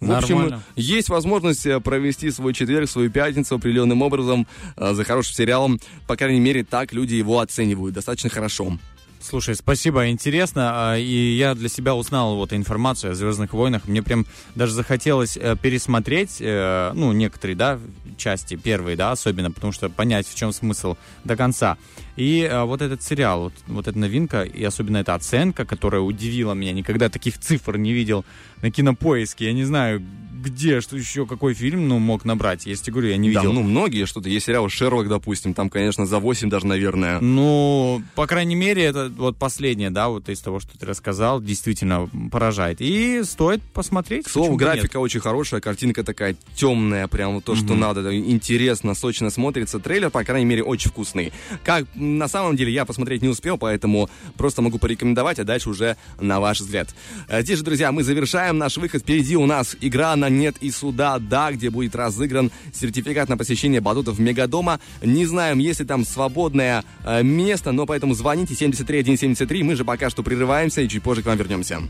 [0.00, 0.62] В общем, Нормально.
[0.76, 4.46] есть возможность э, провести свой четверг, свою пятницу определенным образом
[4.76, 5.78] э, за хорошим сериалом.
[6.06, 8.78] По крайней мере, так люди его оценивают достаточно хорошо.
[9.22, 10.92] Слушай, спасибо, интересно.
[10.92, 13.86] а, И я для себя узнал вот информацию о Звездных войнах.
[13.86, 17.78] Мне прям даже захотелось э, пересмотреть, э, ну, некоторые, да,
[18.16, 21.76] части, первые, да, особенно, потому что понять, в чем смысл до конца.
[22.16, 26.54] И э, вот этот сериал, вот, вот эта новинка, и особенно эта оценка, которая удивила
[26.54, 28.24] меня, никогда таких цифр не видел
[28.62, 29.46] на кинопоиске.
[29.46, 30.02] Я не знаю,
[30.42, 32.66] где, что еще, какой фильм, ну, мог набрать.
[32.66, 33.52] Я тебе говорю, я не Да, видел.
[33.52, 34.28] ну, многие что-то.
[34.28, 37.20] Есть сериал «Шерлок», допустим, там, конечно, за 8 даже, наверное.
[37.20, 42.08] Ну, по крайней мере, это вот последнее, да, вот из того, что ты рассказал, действительно
[42.30, 42.78] поражает.
[42.80, 44.26] И стоит посмотреть.
[44.26, 44.74] К слову, бы нет.
[44.74, 49.78] графика очень хорошая, картинка такая темная, прям вот то, что надо, это интересно, сочно смотрится.
[49.78, 51.32] Трейлер, по крайней мере, очень вкусный.
[51.64, 55.96] Как на самом деле я посмотреть не успел, поэтому просто могу порекомендовать, а дальше уже
[56.20, 56.94] на ваш взгляд.
[57.28, 59.02] Э, Здесь же, друзья, мы завершаем наш выход.
[59.02, 63.80] Впереди у нас игра на нет и суда, да, где будет разыгран сертификат на посещение
[63.80, 64.80] батутов Мегадома.
[65.02, 69.62] Не знаем, есть ли там свободное э, место, но поэтому звоните 73173.
[69.62, 71.80] Мы же пока что прерываемся и чуть позже к вам вернемся.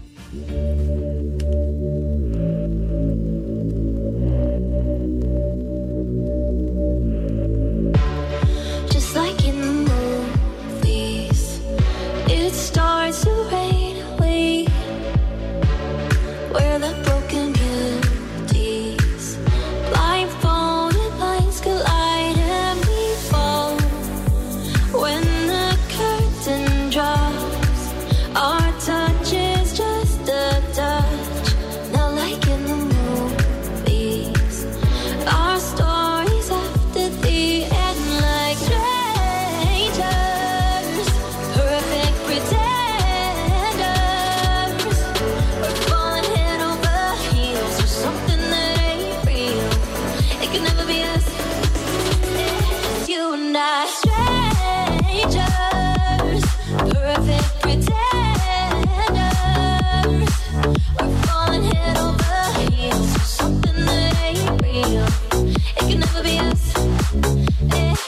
[67.68, 67.99] eh.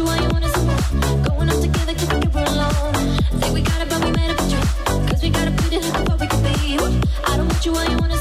[0.00, 0.08] you,
[7.74, 8.19] I wanna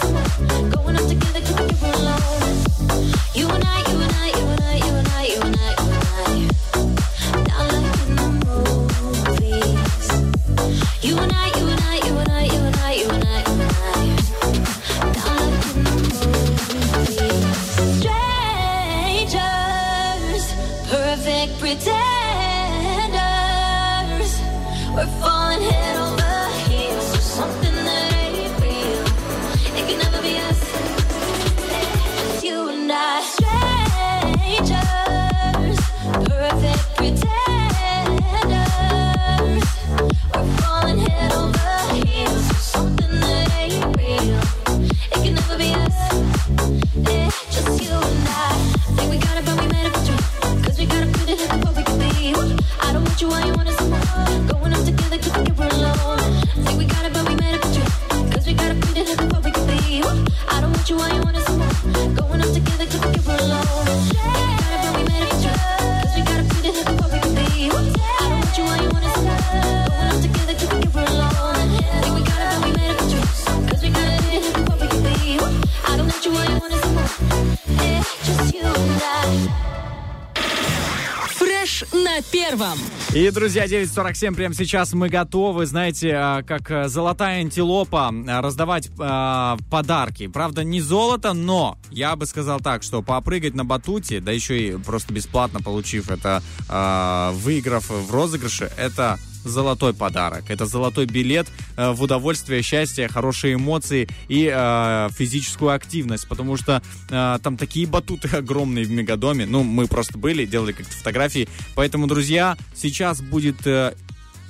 [83.13, 88.91] И, друзья, 9.47 прямо сейчас мы готовы, знаете, а, как а, золотая антилопа, а, раздавать
[88.99, 90.27] а, подарки.
[90.27, 94.77] Правда, не золото, но я бы сказал так, что попрыгать на батуте, да еще и
[94.77, 100.45] просто бесплатно получив это, а, выиграв в розыгрыше, это золотой подарок.
[100.49, 101.47] Это золотой билет
[101.77, 107.87] э, в удовольствие, счастье, хорошие эмоции и э, физическую активность, потому что э, там такие
[107.87, 109.45] батуты огромные в Мегадоме.
[109.45, 111.47] Ну, мы просто были, делали как-то фотографии.
[111.75, 113.93] Поэтому, друзья, сейчас будет э,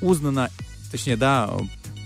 [0.01, 0.49] узнано,
[0.91, 1.49] точнее, да,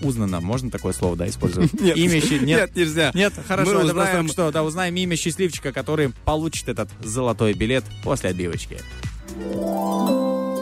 [0.02, 1.72] узнано, можно такое слово, да, использовать?
[1.80, 3.12] Нет, имя щи- нет, нельзя.
[3.14, 7.54] Нет, хорошо, Мы это просто узнаем- что, да, узнаем имя счастливчика, который получит этот золотой
[7.54, 8.80] билет после отбивочки.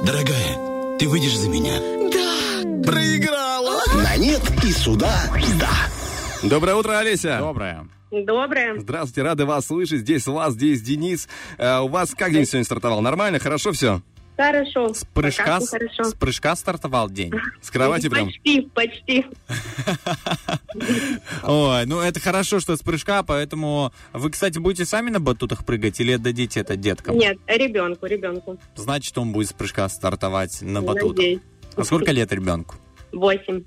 [0.05, 2.00] Дорогая, ты выйдешь за меня?
[2.85, 3.81] Проиграла!
[4.03, 5.29] На нет и сюда
[5.59, 6.47] да.
[6.47, 7.37] Доброе утро, Олеся.
[7.39, 7.87] Доброе.
[8.11, 8.79] Доброе.
[8.79, 9.99] Здравствуйте, рады вас слышать.
[9.99, 11.29] Здесь вас, здесь Денис.
[11.57, 13.01] Э, у вас как день сегодня стартовал?
[13.01, 13.39] Нормально?
[13.39, 14.01] Хорошо все?
[14.35, 14.93] Хорошо.
[14.93, 16.03] С прыжка, Пока с, хорошо.
[16.05, 17.31] с прыжка стартовал день.
[17.61, 18.25] С кровати прям?
[18.25, 19.25] Почти, почти.
[21.43, 25.99] Ой, ну это хорошо, что с прыжка, поэтому вы, кстати, будете сами на батутах прыгать
[25.99, 27.17] или отдадите это деткам?
[27.17, 28.57] Нет, ребенку, ребенку.
[28.75, 31.17] Значит, он будет с прыжка стартовать на батутах.
[31.17, 31.41] Надеюсь.
[31.75, 32.75] А сколько лет ребенку?
[33.11, 33.63] Восемь.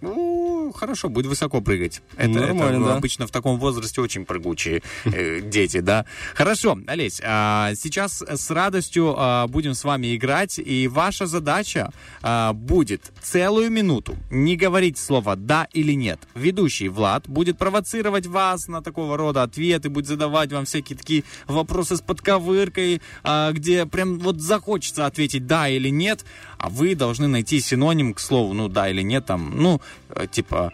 [0.00, 2.02] Ну, хорошо, будет высоко прыгать.
[2.16, 2.96] Это, Нормально, это да.
[2.96, 6.04] обычно в таком возрасте очень прыгучие э, дети, да.
[6.34, 11.92] Хорошо, Олесь, а, сейчас с радостью а, будем с вами играть, и ваша задача
[12.22, 16.20] а, будет целую минуту не говорить слово «да» или «нет».
[16.34, 21.96] Ведущий Влад будет провоцировать вас на такого рода ответы, будет задавать вам всякие такие вопросы
[21.96, 26.24] с подковыркой, а, где прям вот захочется ответить «да» или «нет»,
[26.58, 29.80] а вы должны найти синоним к слову «ну да» или «нет», там, ну,
[30.10, 30.72] э, типа...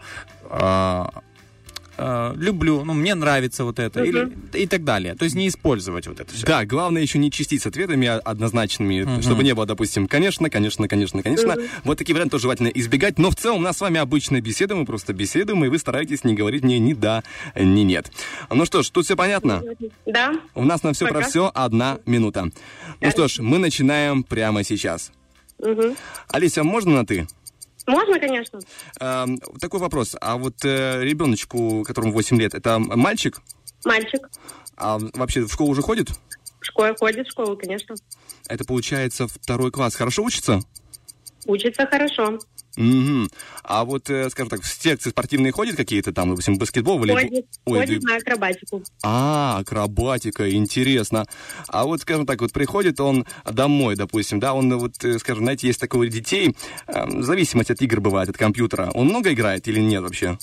[0.49, 1.11] а,
[2.35, 5.15] люблю, ну, мне нравится вот это, или, и так далее.
[5.15, 6.45] То есть не использовать вот это все.
[6.45, 10.87] Да, главное еще не чистить с ответами а- однозначными, чтобы не было, допустим, конечно, конечно,
[10.87, 11.55] конечно, конечно.
[11.83, 13.19] Вот такие варианты тоже желательно избегать.
[13.19, 16.23] Но в целом у нас с вами обычная беседа, мы просто беседуем, и вы стараетесь
[16.23, 17.23] не говорить мне ни да,
[17.55, 18.11] ни нет.
[18.49, 19.63] Ну что ж, тут все понятно?
[20.05, 20.33] Да?
[20.55, 21.27] У нас на все про Пока.
[21.27, 22.49] все одна минута.
[23.01, 25.11] Ну что ж, мы начинаем прямо сейчас.
[26.27, 27.27] Алися, можно на ты?
[27.85, 28.59] Можно, конечно.
[28.99, 30.15] Эм, такой вопрос.
[30.21, 33.41] А вот э, ребеночку, которому 8 лет, это мальчик?
[33.85, 34.29] Мальчик.
[34.77, 36.09] А вообще в школу уже ходит?
[36.59, 37.95] В школе ходит, в школу, конечно.
[38.47, 39.95] Это получается второй класс.
[39.95, 40.61] Хорошо учится?
[41.45, 42.39] Учится хорошо.
[42.75, 43.29] Мгм.
[43.63, 46.97] А вот, э, скажем так, в секции спортивные ходят какие-то там, допустим, баскетбол?
[46.99, 48.83] Ходит, Ой, ходит ты- на акробатику.
[49.03, 51.25] А, акробатика, интересно.
[51.67, 55.67] А вот, скажем так, вот приходит он домой, допустим, да, он вот, э, скажем, знаете,
[55.67, 56.55] есть такое у детей,
[56.87, 58.89] э, зависимость от игр бывает, от компьютера.
[58.95, 60.37] Он много играет или нет вообще?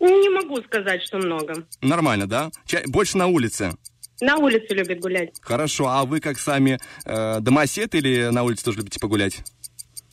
[0.00, 1.66] Не могу сказать, что много.
[1.80, 2.50] Нормально, да?
[2.66, 3.74] Ча- больше на улице.
[4.20, 5.30] На улице любит гулять.
[5.40, 9.42] Хорошо, а вы как сами э, домосед или на улице тоже любите погулять?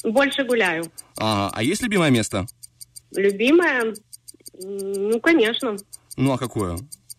[0.05, 0.85] Больше гуляю.
[1.17, 2.45] Ага, а есть любимое место?
[3.15, 3.93] Любимая?
[4.61, 5.75] М, Ну, конечно.
[6.17, 6.77] Ну, а какое?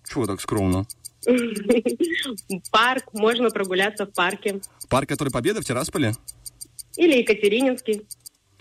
[0.09, 0.87] Чего так скромно?
[2.71, 3.05] Парк.
[3.13, 4.61] Можно прогуляться в парке.
[4.89, 6.13] Парк, который Победа в Тирасполе?
[6.97, 8.07] Или Екатерининский.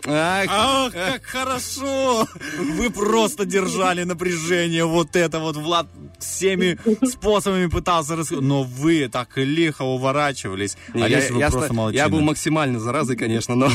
[0.08, 2.26] Ах, Ах, как хорошо!
[2.58, 4.84] Вы просто держали напряжение.
[4.84, 5.86] Вот это вот Влад
[6.18, 8.42] всеми способами пытался рассказать.
[8.44, 10.76] Но вы так лихо уворачивались.
[10.94, 12.02] Не, А я, вы я просто ста- молодчина.
[12.02, 13.68] я был максимально заразой, конечно, но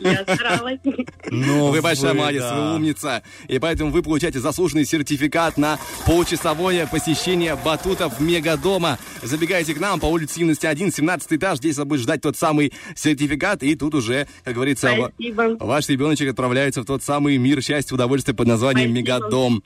[0.00, 0.78] Я старалась.
[1.30, 2.54] Ну, вы большая вы, молодец, да.
[2.54, 3.22] вы умница.
[3.48, 8.98] И поэтому вы получаете заслуженный сертификат на получасовое посещение батутов Мегадома.
[9.22, 11.58] Забегайте к нам по улице Юности 1, 17 этаж.
[11.58, 13.62] Здесь вас будет ждать тот самый сертификат.
[13.62, 15.56] И тут уже, как говорится, Спасибо.
[15.78, 18.98] Ваш ребеночек отправляется в тот самый мир счастья, удовольствия под названием Спасибо.
[18.98, 19.62] Мегадом.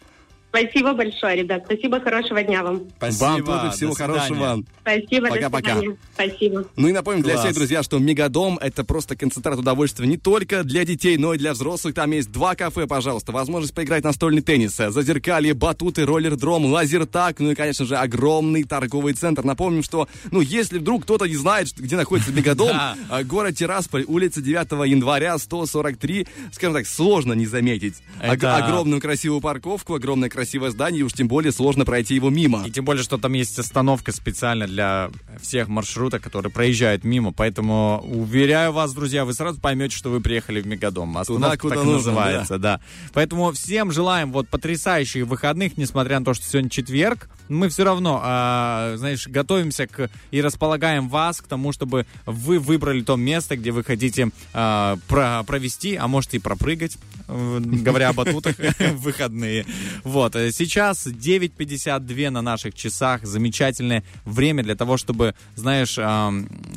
[0.52, 1.62] Спасибо большое, ребят.
[1.64, 2.82] Спасибо, хорошего дня вам.
[3.00, 4.62] Вам тоже всего хорошего.
[4.82, 5.80] Спасибо, Пока-пока.
[6.12, 6.66] Спасибо.
[6.76, 7.46] Ну и напомним для Класс.
[7.46, 11.54] всех, друзья, что Мегадом это просто концентрат удовольствия не только для детей, но и для
[11.54, 11.94] взрослых.
[11.94, 13.32] Там есть два кафе, пожалуйста.
[13.32, 19.44] Возможность поиграть настольный теннис, зазеркалье, батуты, роллердром, лазертак, ну и, конечно же, огромный торговый центр.
[19.44, 22.76] Напомним, что, ну, если вдруг кто-то не знает, где находится Мегадом,
[23.08, 28.02] а, город Тирасполь, улица 9 января, 143, скажем так, сложно не заметить.
[28.20, 32.64] Огромную красивую парковку, огромное красивое здание, и уж тем более сложно пройти его мимо.
[32.66, 35.10] И тем более, что там есть остановка специально для
[35.40, 37.32] всех маршрутов, которые проезжают мимо.
[37.32, 41.16] Поэтому, уверяю вас, друзья, вы сразу поймете, что вы приехали в Мегадом.
[41.19, 42.81] Остановка куда так нужно, называется, да.
[43.12, 47.28] Поэтому всем желаем вот потрясающих выходных, несмотря на то, что сегодня четверг.
[47.48, 53.02] Мы все равно, а, знаешь, готовимся к и располагаем вас к тому, чтобы вы выбрали
[53.02, 56.97] то место, где вы хотите а, про- провести, а может и пропрыгать,
[57.28, 58.56] э, говоря о батутах
[58.94, 59.66] выходные.
[60.05, 63.24] Вот, э, сейчас 9.52 на наших часах.
[63.24, 65.98] Замечательное время для того, чтобы, знаешь,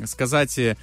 [0.08, 0.76] сказать э,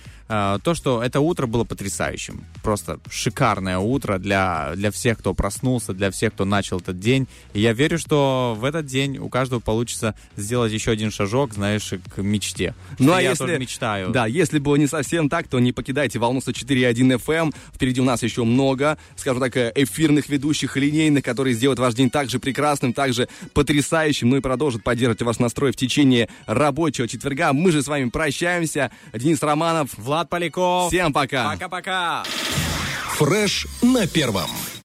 [0.64, 2.44] то, что это утро было потрясающим.
[2.64, 7.28] Просто шикарное утро для, для всех, кто проснулся, для всех, кто начал этот день.
[7.54, 11.94] И я верю, что в этот день у каждого получится сделать еще один шажок, знаешь,
[12.16, 12.74] к мечте.
[13.00, 13.46] Ну а я если...
[13.46, 14.10] тоже мечтаю.
[14.12, 17.54] Да, если бы не совсем так, то не покидайте волну 104.1 FM.
[17.74, 22.10] Впереди у нас еще много, скажем так, э, эфирных ведущих линейных, которые сделают ваш день
[22.10, 27.54] также прекрасным, также потрясающим, ну и продолжат поддерживать ваш настрой в течение рабочего четверга.
[27.54, 28.92] Мы же с вами прощаемся.
[29.14, 29.90] Денис Романов.
[30.24, 30.88] Влад Поляков.
[30.88, 31.52] Всем пока.
[31.52, 32.24] Пока-пока.
[33.18, 34.50] Фреш на первом.